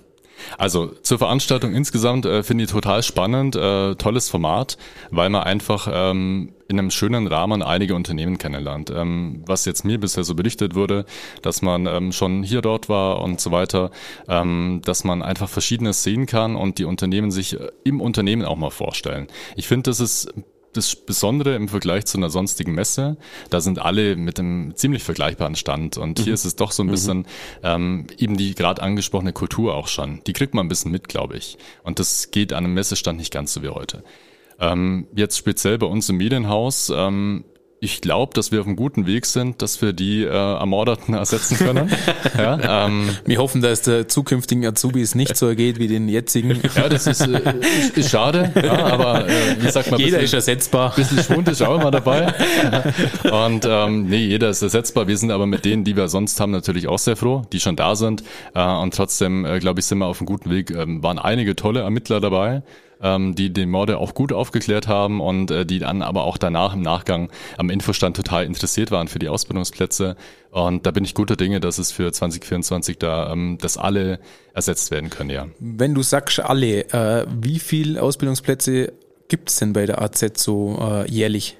Also 0.59 0.87
zur 1.03 1.19
Veranstaltung 1.19 1.75
insgesamt 1.75 2.27
äh, 2.27 2.43
finde 2.43 2.65
ich 2.65 2.71
total 2.71 3.03
spannend, 3.03 3.57
äh, 3.57 3.95
tolles 3.95 4.29
Format, 4.29 4.77
weil 5.11 5.31
man 5.31 5.43
einfach 5.43 5.89
ähm, 5.91 6.53
in 6.69 6.79
einem 6.79 6.91
schönen 6.91 7.27
Rahmen 7.27 7.63
einige 7.63 7.95
Unternehmen 7.95 8.39
kennenlernt. 8.39 8.91
Ähm, 8.91 9.43
was 9.47 9.65
jetzt 9.65 9.85
mir 9.85 9.99
bisher 9.99 10.25
so 10.25 10.35
berichtet 10.35 10.75
wurde, 10.75 11.05
dass 11.43 11.63
man 11.63 11.87
ähm, 11.87 12.13
schon 12.13 12.43
hier 12.43 12.63
dort 12.63 12.89
war 12.89 13.21
und 13.21 13.41
so 13.41 13.51
weiter, 13.51 13.91
ähm, 14.29 14.81
dass 14.85 15.05
man 15.05 15.23
einfach 15.23 15.49
Verschiedenes 15.49 16.03
sehen 16.03 16.27
kann 16.27 16.57
und 16.57 16.79
die 16.79 16.85
Unternehmen 16.85 17.31
sich 17.31 17.59
äh, 17.59 17.69
im 17.85 18.01
Unternehmen 18.01 18.45
auch 18.45 18.57
mal 18.57 18.71
vorstellen. 18.71 19.29
Ich 19.57 19.69
finde, 19.69 19.91
das 19.91 20.01
ist 20.01 20.33
das 20.77 20.97
Besondere 20.97 21.55
im 21.55 21.69
Vergleich 21.69 22.07
zu 22.07 22.19
einer 22.19 22.31
sonstigen 22.31 22.73
Messe, 22.75 23.17
da 23.51 23.61
sind 23.61 23.79
alle 23.79 24.17
mit 24.17 24.39
einem 24.39 24.75
ziemlich 24.77 25.03
vergleichbaren 25.03 25.57
Stand. 25.57 25.97
Und 25.97 26.19
hier 26.19 26.29
mhm. 26.29 26.35
ist 26.35 26.45
es 26.45 26.57
doch 26.57 26.73
so 26.73 26.83
ein 26.83 26.87
mhm. 26.87 26.91
bisschen 26.91 27.19
mhm. 27.19 27.25
ähm, 27.63 28.07
eben 28.19 28.37
die 28.37 28.55
gerade 28.55 28.83
angesprochene 28.83 29.33
Kultur 29.33 29.75
auch 29.75 29.89
schon. 29.89 30.23
Die 30.27 30.33
kriegt 30.33 30.55
man 30.55 30.67
ein 30.67 30.69
bisschen 30.69 30.93
mit, 30.93 31.09
glaube 31.09 31.37
ich. 31.37 31.59
Und 31.83 31.99
das 31.99 32.31
geht 32.31 32.53
an 32.53 32.65
einem 32.65 32.75
Messestand 32.75 33.19
nicht 33.19 33.33
ganz 33.33 33.53
so 33.53 33.63
wie 33.63 33.69
heute. 33.69 34.05
Ähm, 34.61 35.09
jetzt 35.15 35.37
speziell 35.37 35.79
bei 35.79 35.87
uns 35.87 36.09
im 36.09 36.17
Medienhaus 36.17 36.93
ähm, 36.95 37.45
ich 37.85 38.01
glaube, 38.01 38.33
dass 38.35 38.51
wir 38.51 38.61
auf 38.61 38.67
einem 38.67 38.77
guten 38.77 39.07
Weg 39.07 39.27
sind, 39.27 39.61
dass 39.61 39.83
wir 39.83 39.93
die 39.93 40.25
äh, 40.25 40.29
Ermordeten 40.29 41.13
ersetzen 41.15 41.59
können. 41.59 41.91
ja, 42.39 42.87
ähm, 42.87 43.11
wir 43.27 43.39
hoffen, 43.39 43.61
dass 43.61 43.83
der 43.83 44.09
zukünftigen 44.09 44.67
Azubis 44.67 45.15
nicht 45.15 45.37
so 45.37 45.47
ergeht 45.47 45.79
wie 45.79 45.87
den 45.87 46.09
jetzigen. 46.09 46.59
ja, 46.75 46.89
das 46.89 47.07
ist, 47.07 47.21
äh, 47.21 47.55
ist, 47.61 47.99
ist 47.99 48.11
schade, 48.11 48.53
ja, 48.57 48.87
aber 48.87 49.29
äh, 49.29 49.57
wie 49.61 49.71
sagt 49.71 49.91
man, 49.91 50.01
jeder 50.01 50.19
bisschen, 50.19 50.25
ist 50.39 50.49
ersetzbar. 50.49 50.91
Ein 50.91 50.97
bisschen 50.97 51.23
Schwund 51.23 51.49
ist 51.49 51.61
auch 51.61 51.79
immer 51.79 51.91
dabei. 51.91 52.33
Und 53.31 53.67
ähm, 53.69 54.07
nee, 54.07 54.25
jeder 54.25 54.49
ist 54.49 54.63
ersetzbar. 54.63 55.07
Wir 55.07 55.19
sind 55.19 55.31
aber 55.31 55.47
mit 55.47 55.65
denen, 55.67 55.85
die 55.85 55.95
wir 55.95 56.09
sonst 56.09 56.41
haben, 56.41 56.53
natürlich 56.53 56.89
auch 56.89 56.99
sehr 56.99 57.17
froh, 57.17 57.43
die 57.53 57.61
schon 57.61 57.77
da 57.77 57.97
sind. 57.97 58.25
Äh, 58.55 58.65
und 58.65 58.95
trotzdem, 58.95 59.45
äh, 59.45 59.59
glaube 59.59 59.81
ich, 59.81 59.87
sind 59.87 59.99
wir 59.99 60.07
auf 60.07 60.21
einem 60.21 60.27
guten 60.27 60.51
Weg. 60.51 60.71
Ähm, 60.71 61.03
waren 61.03 61.19
einige 61.19 61.55
tolle 61.55 61.81
Ermittler 61.81 62.21
dabei 62.21 62.63
ähm, 63.05 63.35
die 63.35 63.53
den 63.53 63.71
Morde 63.71 63.99
auch 63.99 64.15
gut 64.15 64.33
aufgeklärt 64.33 64.89
haben 64.89 65.21
und 65.21 65.51
äh, 65.51 65.65
die 65.65 65.79
dann 65.79 66.03
aber 66.03 66.25
auch 66.25 66.39
danach 66.39 66.75
im 66.75 66.83
Nachgang 66.83 67.31
am 67.59 67.71
Infostand 67.71 68.17
total 68.17 68.45
interessiert 68.47 68.91
waren 68.91 69.07
für 69.07 69.21
die 69.21 69.29
Ausbildungsplätze. 69.29 70.17
Und 70.51 70.87
da 70.87 70.91
bin 70.91 71.05
ich 71.05 71.15
guter 71.15 71.37
Dinge, 71.37 71.61
dass 71.61 71.79
es 71.79 71.93
für 71.93 72.11
2024 72.11 72.99
da, 72.99 73.31
ähm, 73.31 73.59
dass 73.61 73.77
alle 73.77 74.19
ersetzt 74.55 74.91
werden 74.91 75.11
können, 75.11 75.31
ja. 75.31 75.47
Wenn 75.59 75.95
du 75.95 76.03
sagst 76.03 76.41
alle, 76.41 76.89
äh, 76.93 77.27
wie 77.41 77.59
viel 77.59 77.99
Ausbildungsplätze 77.99 78.93
gibt 79.29 79.51
es 79.51 79.57
denn 79.57 79.75
bei 79.75 79.85
der 79.85 80.01
AZ 80.01 80.25
so 80.37 80.79
äh, 80.81 81.11
jährlich? 81.11 81.59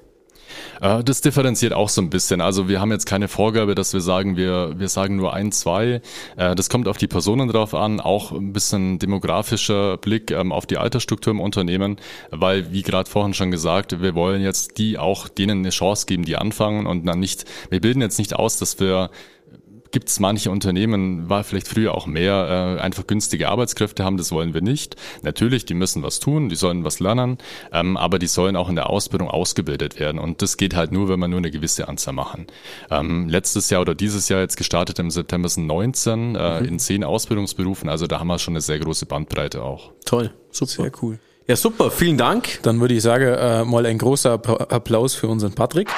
Äh, 0.81 1.03
das 1.03 1.21
differenziert 1.21 1.73
auch 1.73 1.89
so 1.89 2.01
ein 2.01 2.09
bisschen. 2.09 2.41
Also 2.41 2.67
wir 2.67 2.79
haben 2.79 2.91
jetzt 2.91 3.05
keine 3.05 3.27
Vorgabe, 3.27 3.75
dass 3.75 3.93
wir 3.93 4.01
sagen, 4.01 4.37
wir, 4.37 4.73
wir 4.77 4.89
sagen 4.89 5.15
nur 5.15 5.33
ein, 5.33 5.51
zwei. 5.51 6.01
Äh, 6.37 6.55
das 6.55 6.69
kommt 6.69 6.87
auf 6.87 6.97
die 6.97 7.07
Personen 7.07 7.47
drauf 7.47 7.73
an, 7.73 7.99
auch 7.99 8.31
ein 8.31 8.53
bisschen 8.53 8.99
demografischer 8.99 9.97
Blick 9.97 10.31
ähm, 10.31 10.51
auf 10.51 10.65
die 10.65 10.77
Altersstruktur 10.77 11.31
im 11.31 11.39
Unternehmen, 11.39 11.97
weil, 12.31 12.71
wie 12.71 12.81
gerade 12.81 13.09
vorhin 13.09 13.33
schon 13.33 13.51
gesagt, 13.51 14.01
wir 14.01 14.15
wollen 14.15 14.41
jetzt 14.41 14.77
die 14.77 14.97
auch 14.97 15.27
denen 15.27 15.59
eine 15.59 15.69
Chance 15.69 16.05
geben, 16.05 16.25
die 16.25 16.37
anfangen 16.37 16.85
und 16.85 17.05
dann 17.05 17.19
nicht, 17.19 17.45
wir 17.69 17.81
bilden 17.81 18.01
jetzt 18.01 18.19
nicht 18.19 18.35
aus, 18.35 18.57
dass 18.57 18.79
wir 18.79 19.09
gibt 19.91 20.09
es 20.09 20.19
manche 20.19 20.51
Unternehmen, 20.51 21.29
war 21.29 21.43
vielleicht 21.43 21.67
früher 21.67 21.95
auch 21.95 22.05
mehr, 22.05 22.77
äh, 22.77 22.81
einfach 22.81 23.07
günstige 23.07 23.49
Arbeitskräfte 23.49 24.03
haben, 24.03 24.17
das 24.17 24.31
wollen 24.31 24.53
wir 24.53 24.61
nicht. 24.61 24.95
Natürlich, 25.21 25.65
die 25.65 25.73
müssen 25.73 26.03
was 26.03 26.19
tun, 26.19 26.49
die 26.49 26.55
sollen 26.55 26.83
was 26.83 26.99
lernen, 26.99 27.37
ähm, 27.71 27.97
aber 27.97 28.19
die 28.19 28.27
sollen 28.27 28.55
auch 28.55 28.69
in 28.69 28.75
der 28.75 28.89
Ausbildung 28.89 29.29
ausgebildet 29.29 29.99
werden. 29.99 30.19
Und 30.19 30.41
das 30.41 30.57
geht 30.57 30.75
halt 30.75 30.91
nur, 30.91 31.09
wenn 31.09 31.19
wir 31.19 31.27
nur 31.27 31.39
eine 31.39 31.51
gewisse 31.51 31.87
Anzahl 31.87 32.13
machen. 32.13 32.47
Ähm, 32.89 33.29
letztes 33.29 33.69
Jahr 33.69 33.81
oder 33.81 33.95
dieses 33.95 34.29
Jahr 34.29 34.41
jetzt 34.41 34.57
gestartet 34.57 34.99
im 34.99 35.11
September 35.11 35.49
sind 35.49 35.67
19 35.67 36.35
äh, 36.35 36.61
mhm. 36.61 36.67
in 36.67 36.79
10 36.79 37.03
Ausbildungsberufen, 37.03 37.89
also 37.89 38.07
da 38.07 38.19
haben 38.19 38.27
wir 38.27 38.39
schon 38.39 38.53
eine 38.53 38.61
sehr 38.61 38.79
große 38.79 39.05
Bandbreite 39.05 39.63
auch. 39.63 39.91
Toll, 40.05 40.31
super. 40.51 40.83
Sehr 40.83 40.91
cool. 41.01 41.19
Ja, 41.47 41.55
super, 41.55 41.91
vielen 41.91 42.17
Dank. 42.17 42.59
Dann 42.63 42.81
würde 42.81 42.95
ich 42.95 43.03
sagen, 43.03 43.25
äh, 43.25 43.63
mal 43.65 43.85
ein 43.85 43.99
großer 43.99 44.33
Applaus 44.33 45.13
für 45.13 45.27
unseren 45.27 45.53
Patrick. 45.53 45.89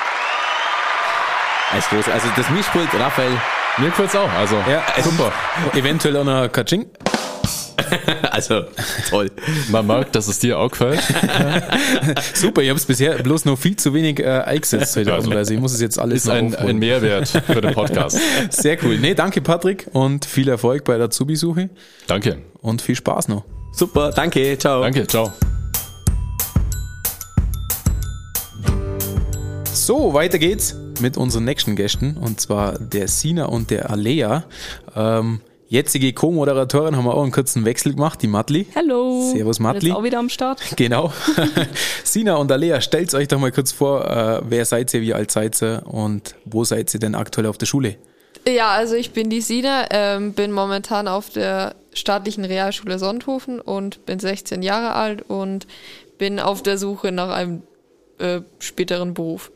Als 1.72 1.88
groß, 1.90 2.10
also 2.10 2.28
das 2.36 2.50
Mischpult, 2.50 2.94
Raphael, 2.94 3.38
mir 3.78 3.90
gefällt's 3.90 4.16
auch. 4.16 4.32
Also 4.32 4.56
ja, 4.56 4.84
super. 5.04 5.32
Eventuell 5.74 6.18
auch 6.18 6.24
noch 6.24 6.52
Kaching. 6.52 6.88
also, 8.32 8.64
toll. 9.10 9.32
Man 9.70 9.88
merkt, 9.88 10.16
dass 10.16 10.28
es 10.28 10.40
dir 10.40 10.60
auch 10.60 10.70
gefällt. 10.70 11.00
Super, 12.34 12.62
ich 12.62 12.70
habe 12.70 12.78
es 12.78 12.86
bisher 12.86 13.16
bloß 13.16 13.46
noch 13.46 13.58
viel 13.58 13.76
zu 13.76 13.94
wenig 13.94 14.20
äh, 14.20 14.26
eingesetzt 14.26 14.96
heute 14.96 15.14
also 15.14 15.54
ich 15.54 15.60
muss 15.60 15.74
es 15.74 15.82
jetzt 15.82 16.00
alles 16.00 16.24
Ist 16.24 16.30
ein, 16.30 16.56
ein 16.56 16.78
Mehrwert 16.78 17.28
für 17.28 17.62
den 17.62 17.74
Podcast. 17.74 18.20
Sehr 18.50 18.78
cool. 18.84 18.98
Nee, 18.98 19.14
danke 19.14 19.42
Patrick 19.42 19.88
und 19.94 20.26
viel 20.26 20.50
Erfolg 20.50 20.84
bei 20.84 20.98
der 20.98 21.10
Zubi-Suche 21.10 21.70
Danke. 22.08 22.40
und 22.62 22.82
viel 22.82 22.96
Spaß 22.96 23.28
noch. 23.28 23.44
Super, 23.72 24.12
danke, 24.12 24.58
ciao. 24.58 24.82
Danke, 24.82 25.06
ciao. 25.08 25.32
So, 29.72 30.14
weiter 30.14 30.40
geht's 30.40 30.76
mit 31.00 31.18
unseren 31.18 31.46
nächsten 31.46 31.76
Gästen 31.76 32.18
und 32.18 32.40
zwar 32.42 32.78
der 32.80 33.08
Sina 33.08 33.46
und 33.46 33.70
der 33.72 33.90
Alea. 33.90 34.44
Ähm, 34.96 35.42
jetzige 35.70 36.14
Co-Moderatorin 36.14 36.96
haben 36.96 37.06
wir 37.06 37.14
auch 37.14 37.24
einen 37.24 37.32
kurzen 37.32 37.66
Wechsel 37.66 37.94
gemacht, 37.94 38.22
die 38.22 38.28
Matli. 38.28 38.68
Hallo. 38.76 39.32
Servus, 39.34 39.60
Matli. 39.60 39.90
Jetzt 39.90 39.98
auch 39.98 40.04
wieder 40.04 40.20
am 40.20 40.30
Start. 40.30 40.62
Genau. 40.76 41.12
Sina 42.04 42.36
und 42.36 42.52
Alea, 42.52 42.82
stellt 42.82 43.14
euch 43.14 43.28
doch 43.28 43.40
mal 43.40 43.52
kurz 43.52 43.72
vor, 43.72 44.06
äh, 44.10 44.42
wer 44.48 44.66
seid 44.66 44.94
ihr, 44.94 45.02
wie 45.02 45.14
alt 45.14 45.32
seid 45.32 45.62
ihr 45.62 45.84
und 45.86 46.36
wo 46.46 46.64
seid 46.64 46.94
ihr 46.94 47.00
denn 47.00 47.16
aktuell 47.16 47.48
auf 47.48 47.58
der 47.58 47.66
Schule? 47.66 47.96
Ja, 48.48 48.70
also 48.72 48.96
ich 48.96 49.12
bin 49.12 49.30
die 49.30 49.42
Sina, 49.42 49.86
ähm, 49.92 50.34
bin 50.34 50.52
momentan 50.52 51.08
auf 51.08 51.30
der 51.30 51.76
staatlichen 51.94 52.46
Realschule 52.46 52.98
Sonthofen 52.98 53.60
und 53.60 54.06
bin 54.06 54.20
16 54.20 54.62
Jahre 54.62 54.94
alt 54.94 55.24
und 55.28 55.68
bin 56.18 56.40
auf 56.40 56.64
der 56.64 56.78
Suche 56.78 57.12
nach 57.12 57.30
einem 57.30 57.64
äh, 58.20 58.42
späteren 58.60 59.14
Beruf. 59.14 59.52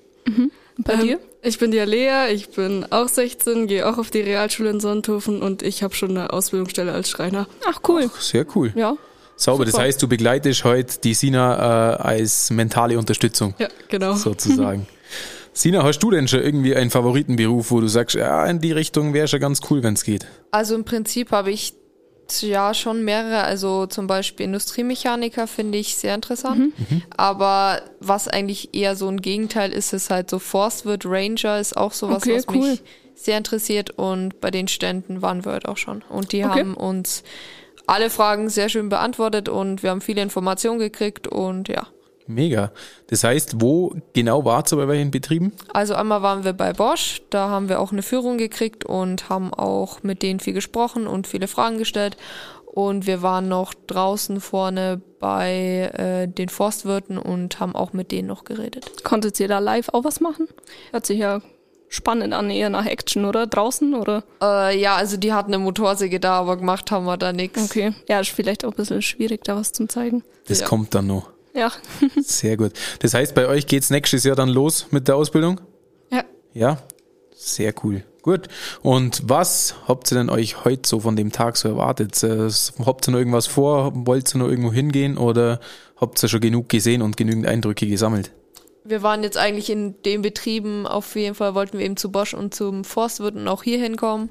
Bei 0.78 0.94
Ähm, 0.94 1.00
dir? 1.02 1.20
Ich 1.44 1.58
bin 1.58 1.72
die 1.72 1.80
Alea, 1.80 2.28
ich 2.28 2.50
bin 2.50 2.86
auch 2.92 3.08
16, 3.08 3.68
gehe 3.68 3.90
auch 3.90 3.98
auf 3.98 4.12
die 4.12 4.22
Realschule 4.22 4.70
in 4.70 4.80
Sonthofen 4.80 5.42
und 5.42 5.64
ich 5.64 5.82
habe 5.82 5.96
schon 5.96 6.12
eine 6.12 6.34
Ausbildungsstelle 6.34 6.92
als 6.92 7.10
Schreiner. 7.10 7.48
Ach 7.68 7.80
cool. 7.88 8.12
Sehr 8.20 8.46
cool. 8.56 8.72
Ja, 8.76 8.96
Sauber, 9.42 9.66
das 9.66 9.72
Super. 9.72 9.86
heißt, 9.86 10.02
du 10.04 10.08
begleitest 10.08 10.64
heute 10.66 11.00
die 11.04 11.16
Sina 11.16 11.94
äh, 11.94 11.96
als 11.96 12.52
mentale 12.52 13.00
Unterstützung 13.00 13.56
ja, 13.58 13.70
genau. 13.88 14.14
sozusagen. 14.14 14.88
Sina, 15.54 15.84
hast 15.84 16.00
du 16.00 16.12
denn 16.12 16.28
schon 16.28 16.42
irgendwie 16.42 16.76
einen 16.76 16.92
Favoritenberuf, 16.92 17.72
wo 17.72 17.82
du 17.82 17.88
sagst, 17.88 18.16
ja, 18.16 18.46
in 18.46 18.62
die 18.62 18.72
Richtung 18.72 19.14
wäre 19.14 19.28
schon 19.28 19.40
ganz 19.40 19.62
cool, 19.70 19.82
wenn 19.82 19.96
es 19.96 20.04
geht? 20.04 20.28
Also 20.52 20.76
im 20.76 20.86
Prinzip 20.86 21.32
habe 21.32 21.50
ich 21.50 21.74
ja 22.40 22.74
schon 22.74 23.04
mehrere, 23.04 23.44
also 23.44 23.86
zum 23.88 24.08
Beispiel 24.08 24.46
Industriemechaniker 24.46 25.48
finde 25.48 25.78
ich 25.78 25.96
sehr 25.98 26.16
interessant. 26.16 26.74
Aber 27.18 27.82
was 28.00 28.28
eigentlich 28.28 28.74
eher 28.74 28.96
so 28.96 29.08
ein 29.10 29.22
Gegenteil 29.22 29.72
ist, 29.72 29.92
ist 29.94 30.10
halt 30.10 30.30
so 30.30 30.40
Forstwirt 30.40 31.06
Ranger 31.06 31.60
ist 31.60 31.76
auch 31.76 31.92
sowas, 31.94 32.24
Okay, 32.24 32.38
was 32.38 32.48
cool. 32.56 32.70
mich 32.70 32.82
sehr 33.16 33.38
interessiert 33.38 33.92
und 33.92 34.40
bei 34.42 34.50
den 34.50 34.68
Ständen 34.68 35.22
waren 35.22 35.44
wir 35.46 35.52
halt 35.52 35.68
auch 35.68 35.78
schon. 35.78 36.04
Und 36.10 36.32
die 36.32 36.46
Okay. 36.46 36.60
haben 36.60 36.74
uns 36.76 37.24
alle 37.86 38.10
Fragen 38.10 38.50
sehr 38.50 38.70
schön 38.70 38.90
beantwortet 38.90 39.50
und 39.50 39.84
wir 39.84 39.90
haben 39.90 40.02
viele 40.02 40.22
Informationen 40.22 40.80
gekriegt 40.80 41.28
und 41.28 41.68
ja. 41.68 41.88
Mega. 42.28 42.72
Das 43.08 43.24
heißt, 43.24 43.56
wo 43.62 43.94
genau 44.14 44.46
wart 44.46 44.72
ihr 44.72 44.78
bei 44.78 44.88
welchen 44.88 45.12
Betrieben? 45.12 45.52
Also 45.74 45.96
einmal 45.96 46.22
waren 46.22 46.44
wir 46.44 46.54
bei 46.54 46.74
Bosch, 46.74 47.22
da 47.30 47.50
haben 47.50 47.68
wir 47.70 47.80
auch 47.80 47.92
eine 47.92 48.04
Führung 48.04 48.38
gekriegt 48.38 48.86
und 48.86 49.30
haben 49.30 49.54
auch 49.54 50.04
mit 50.04 50.22
denen 50.22 50.40
viel 50.40 50.54
gesprochen 50.54 51.08
und 51.08 51.28
viele 51.28 51.48
Fragen 51.48 51.78
gestellt. 51.78 52.18
Und 52.66 53.06
wir 53.06 53.22
waren 53.22 53.50
noch 53.50 53.74
draußen 53.88 54.40
vorne 54.40 55.02
bei 55.20 55.92
äh, 55.94 56.28
den 56.28 56.48
Forstwirten 56.48 57.18
und 57.18 57.60
haben 57.60 57.76
auch 57.76 57.92
mit 57.92 58.12
denen 58.12 58.30
noch 58.30 58.46
geredet. 58.46 59.04
Konntet 59.04 59.38
ihr 59.42 59.50
da 59.50 59.60
live 59.60 59.90
auch 59.90 60.06
was 60.06 60.22
machen? 60.22 60.48
Hört 60.92 61.06
sich 61.06 61.20
ja 61.20 61.42
spannend 61.90 62.34
an, 62.34 62.50
eher 62.50 62.70
nach 62.70 62.86
Action, 62.86 63.26
oder? 63.26 63.46
Draußen, 63.46 63.94
oder? 63.94 64.24
Äh, 64.42 64.80
ja, 64.80 64.96
also 64.96 65.18
die 65.18 65.34
hatten 65.34 65.54
eine 65.54 65.62
Motorsäge 65.62 66.22
da, 66.22 66.40
aber 66.40 66.56
gemacht 66.56 66.90
haben 66.92 67.04
wir 67.06 67.18
da 67.18 67.34
nichts. 67.34 67.62
Okay. 67.66 67.94
Ja, 68.08 68.22
ist 68.22 68.30
vielleicht 68.32 68.64
auch 68.64 68.70
ein 68.72 68.78
bisschen 68.78 69.02
schwierig, 69.02 69.44
da 69.44 69.58
was 69.58 69.74
zu 69.74 69.86
zeigen. 69.88 70.24
Das 70.48 70.62
Ja. 70.62 70.68
kommt 70.68 70.96
dann 70.96 71.08
noch. 71.08 71.28
Ja. 71.54 71.72
Sehr 72.22 72.58
gut. 72.58 72.74
Das 73.00 73.14
heißt, 73.14 73.36
bei 73.36 73.48
euch 73.48 73.68
geht's 73.68 73.90
nächstes 73.90 74.24
Jahr 74.24 74.36
dann 74.36 74.50
los 74.50 74.88
mit 74.92 75.08
der 75.08 75.16
Ausbildung? 75.16 75.62
Ja. 76.12 76.24
Ja? 76.54 76.78
Sehr 77.36 77.74
cool. 77.84 78.04
Gut. 78.22 78.48
Und 78.84 79.24
was 79.26 79.76
habt 79.88 80.12
ihr 80.12 80.18
denn 80.18 80.30
euch 80.30 80.64
heute 80.64 80.88
so 80.88 81.00
von 81.00 81.16
dem 81.16 81.32
Tag 81.32 81.58
so 81.58 81.70
erwartet? 81.70 82.22
Äh, 82.24 82.50
Habt 82.86 83.08
ihr 83.08 83.12
noch 83.12 83.20
irgendwas 83.20 83.48
vor? 83.48 83.92
Wollt 83.96 84.34
ihr 84.36 84.38
noch 84.38 84.48
irgendwo 84.48 84.72
hingehen 84.72 85.18
oder 85.18 85.60
habt 85.98 86.22
ihr 86.22 86.30
schon 86.30 86.42
genug 86.42 86.70
gesehen 86.70 87.02
und 87.02 87.18
genügend 87.18 87.48
Eindrücke 87.48 87.88
gesammelt? 87.88 88.32
Wir 88.84 89.04
waren 89.04 89.24
jetzt 89.24 89.38
eigentlich 89.38 89.70
in 89.70 90.02
den 90.04 90.22
Betrieben, 90.22 90.88
auf 90.88 91.16
jeden 91.16 91.36
Fall 91.36 91.54
wollten 91.54 91.78
wir 91.78 91.86
eben 91.86 91.98
zu 91.98 92.12
Bosch 92.12 92.34
und 92.34 92.54
zum 92.54 92.84
Forstwirt 92.84 93.36
und 93.36 93.48
auch 93.48 93.64
hier 93.64 93.80
hinkommen 93.80 94.30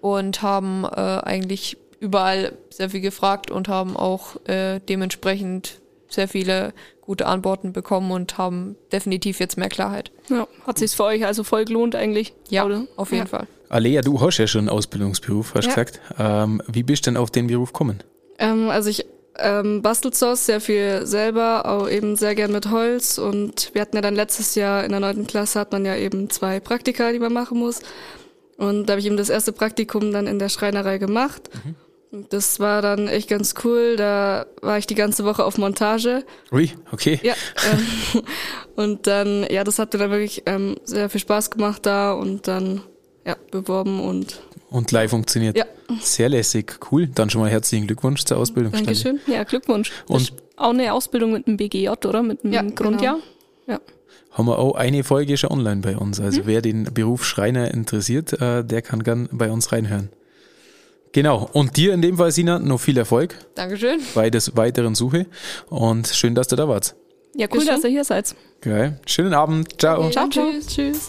und 0.00 0.42
haben 0.42 0.84
äh, 0.84 0.88
eigentlich 0.88 1.76
überall 2.00 2.58
sehr 2.70 2.90
viel 2.90 3.00
gefragt 3.00 3.52
und 3.52 3.68
haben 3.68 3.96
auch 3.96 4.44
äh, 4.46 4.80
dementsprechend 4.88 5.80
sehr 6.14 6.28
viele 6.28 6.72
gute 7.00 7.26
Antworten 7.26 7.72
bekommen 7.72 8.10
und 8.12 8.38
haben 8.38 8.76
definitiv 8.92 9.40
jetzt 9.40 9.56
mehr 9.58 9.68
Klarheit. 9.68 10.10
ja. 10.28 10.46
Hat 10.66 10.78
sich's 10.78 10.94
für 10.94 11.04
euch 11.04 11.24
also 11.26 11.42
voll 11.44 11.64
gelohnt 11.64 11.94
eigentlich? 11.96 12.32
Ja, 12.48 12.64
Oder? 12.64 12.84
auf 12.96 13.10
jeden 13.10 13.24
Ja. 13.24 13.28
Fall. 13.28 13.46
Alea, 13.68 14.02
du 14.02 14.20
hast 14.20 14.38
ja 14.38 14.46
schon 14.46 14.60
einen 14.60 14.68
Ausbildungsberuf, 14.68 15.54
hast 15.54 15.64
Ja. 15.66 15.70
gesagt. 15.74 16.00
Ähm, 16.18 16.62
wie 16.68 16.82
bist 16.82 17.06
du 17.06 17.10
denn 17.10 17.16
auf 17.16 17.30
den 17.30 17.46
Beruf 17.48 17.72
gekommen? 17.72 18.02
Ähm, 18.38 18.68
also 18.70 18.90
ich 18.90 19.06
ähm, 19.38 19.80
bastel 19.80 20.12
zwar 20.12 20.36
sehr 20.36 20.60
viel 20.60 21.06
selber, 21.06 21.64
auch 21.66 21.88
eben 21.88 22.16
sehr 22.16 22.34
gern 22.34 22.52
mit 22.52 22.70
Holz 22.70 23.16
und 23.16 23.70
wir 23.72 23.80
hatten 23.80 23.96
ja 23.96 24.02
dann 24.02 24.14
letztes 24.14 24.54
Jahr 24.54 24.84
in 24.84 24.90
der 24.90 25.00
neunten 25.00 25.26
Klasse 25.26 25.58
hat 25.58 25.72
man 25.72 25.86
ja 25.86 25.96
eben 25.96 26.28
zwei 26.28 26.60
Praktika, 26.60 27.12
die 27.12 27.18
man 27.18 27.32
machen 27.32 27.58
muss. 27.58 27.80
Und 28.58 28.86
da 28.86 28.92
habe 28.92 29.00
ich 29.00 29.06
eben 29.06 29.16
das 29.16 29.30
erste 29.30 29.52
Praktikum 29.52 30.12
dann 30.12 30.26
in 30.26 30.38
der 30.38 30.50
Schreinerei 30.50 30.98
gemacht. 30.98 31.48
Und 31.64 31.74
Das 32.28 32.60
war 32.60 32.82
dann 32.82 33.08
echt 33.08 33.28
ganz 33.30 33.54
cool. 33.64 33.96
Da 33.96 34.44
war 34.60 34.76
ich 34.76 34.86
die 34.86 34.94
ganze 34.94 35.24
Woche 35.24 35.44
auf 35.44 35.56
Montage. 35.56 36.24
Ui, 36.52 36.70
okay. 36.92 37.18
Ja. 37.22 37.32
Ähm, 37.72 38.22
und 38.76 39.06
dann, 39.06 39.46
ja, 39.50 39.64
das 39.64 39.78
hat 39.78 39.94
mir 39.94 39.98
dann 39.98 40.10
wirklich 40.10 40.42
ähm, 40.44 40.76
sehr 40.84 41.08
viel 41.08 41.20
Spaß 41.22 41.50
gemacht 41.50 41.86
da 41.86 42.12
und 42.12 42.46
dann 42.48 42.82
ja, 43.26 43.34
beworben 43.50 44.00
und 44.00 44.42
Und 44.68 44.90
live 44.92 45.10
funktioniert. 45.10 45.56
Ja. 45.56 45.64
Sehr 46.00 46.28
lässig. 46.28 46.78
Cool. 46.90 47.06
Dann 47.06 47.30
schon 47.30 47.40
mal 47.40 47.50
herzlichen 47.50 47.86
Glückwunsch 47.86 48.24
zur 48.24 48.36
Ausbildung. 48.36 48.72
Dankeschön. 48.72 49.20
Ja, 49.26 49.44
Glückwunsch. 49.44 49.90
Und- 50.06 50.34
auch 50.56 50.70
eine 50.70 50.92
Ausbildung 50.92 51.32
mit 51.32 51.46
einem 51.46 51.56
BGJ, 51.56 51.88
oder? 51.88 52.22
Mit 52.22 52.44
einem 52.44 52.52
Ja, 52.52 52.62
Grundjahr? 52.62 53.18
haben 54.32 54.46
wir 54.46 54.58
auch 54.58 54.76
eine 54.76 55.04
Folge 55.04 55.36
schon 55.36 55.50
online 55.50 55.82
bei 55.82 55.96
uns. 55.96 56.18
Also 56.18 56.46
wer 56.46 56.62
den 56.62 56.84
Beruf 56.84 57.24
Schreiner 57.24 57.70
interessiert, 57.72 58.32
äh, 58.40 58.64
der 58.64 58.80
kann 58.80 59.02
gern 59.02 59.28
bei 59.30 59.50
uns 59.50 59.72
reinhören. 59.72 60.08
Genau. 61.12 61.48
Und 61.52 61.76
dir 61.76 61.92
in 61.92 62.00
dem 62.00 62.16
Fall, 62.16 62.32
Sina, 62.32 62.58
noch 62.58 62.78
viel 62.80 62.96
Erfolg 62.96 63.34
Dankeschön. 63.54 64.00
bei 64.14 64.30
der 64.30 64.40
weiteren 64.54 64.94
Suche. 64.94 65.26
Und 65.68 66.08
schön, 66.08 66.34
dass 66.34 66.48
du 66.48 66.56
da 66.56 66.66
warst. 66.66 66.96
Ja, 67.34 67.46
cool, 67.52 67.64
dass 67.64 67.84
ihr 67.84 67.90
hier 67.90 68.04
seid. 68.04 68.34
Geil. 68.62 68.98
Schönen 69.06 69.34
Abend. 69.34 69.78
Ciao. 69.78 70.10
Ciao, 70.10 70.28
ciao. 70.28 70.50
Tschüss, 70.50 70.66
tschüss. 70.66 71.08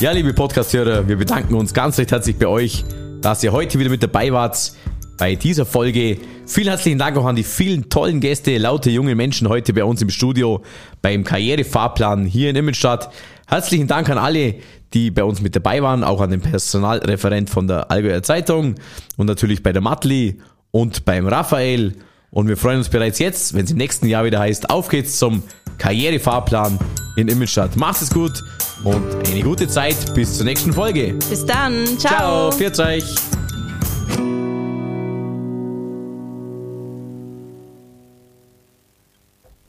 Ja, 0.00 0.12
liebe 0.12 0.32
Podcast-Hörer, 0.32 1.06
wir 1.06 1.16
bedanken 1.16 1.54
uns 1.54 1.72
ganz 1.72 1.98
recht 1.98 2.10
herzlich 2.10 2.36
bei 2.36 2.46
euch, 2.46 2.84
dass 3.20 3.42
ihr 3.44 3.52
heute 3.52 3.78
wieder 3.78 3.90
mit 3.90 4.02
dabei 4.02 4.32
wart 4.32 4.72
bei 5.18 5.34
dieser 5.34 5.64
Folge. 5.64 6.18
Vielen 6.46 6.68
herzlichen 6.68 6.98
Dank 6.98 7.16
auch 7.16 7.24
an 7.26 7.36
die 7.36 7.44
vielen 7.44 7.88
tollen 7.88 8.20
Gäste, 8.20 8.58
laute 8.58 8.90
junge 8.90 9.14
Menschen 9.14 9.48
heute 9.48 9.72
bei 9.72 9.84
uns 9.84 10.02
im 10.02 10.10
Studio 10.10 10.62
beim 11.00 11.24
Karrierefahrplan 11.24 12.26
hier 12.26 12.50
in 12.50 12.56
Immenstadt. 12.56 13.10
Herzlichen 13.46 13.86
Dank 13.86 14.08
an 14.08 14.18
alle, 14.18 14.56
die 14.94 15.10
bei 15.10 15.24
uns 15.24 15.40
mit 15.40 15.54
dabei 15.54 15.82
waren, 15.82 16.04
auch 16.04 16.20
an 16.20 16.30
den 16.30 16.40
Personalreferent 16.40 17.50
von 17.50 17.66
der 17.66 17.90
Allgäuer 17.90 18.22
Zeitung 18.22 18.76
und 19.16 19.26
natürlich 19.26 19.62
bei 19.62 19.72
der 19.72 19.82
Matli 19.82 20.38
und 20.70 21.04
beim 21.04 21.26
Raphael. 21.26 21.94
Und 22.30 22.48
wir 22.48 22.56
freuen 22.56 22.78
uns 22.78 22.88
bereits 22.88 23.18
jetzt, 23.18 23.54
wenn 23.54 23.64
es 23.64 23.70
im 23.70 23.76
nächsten 23.76 24.06
Jahr 24.06 24.24
wieder 24.24 24.40
heißt, 24.40 24.70
auf 24.70 24.88
geht's 24.88 25.18
zum 25.18 25.42
Karrierefahrplan 25.78 26.78
in 27.16 27.28
Immenstadt. 27.28 27.76
Macht 27.76 28.02
es 28.02 28.10
gut 28.10 28.42
und 28.82 29.04
eine 29.28 29.42
gute 29.42 29.68
Zeit 29.68 30.14
bis 30.14 30.36
zur 30.36 30.44
nächsten 30.44 30.72
Folge. 30.72 31.14
Bis 31.28 31.44
dann. 31.46 31.86
Ciao, 31.98 32.50
pfiat 32.50 32.78
euch. 32.80 33.04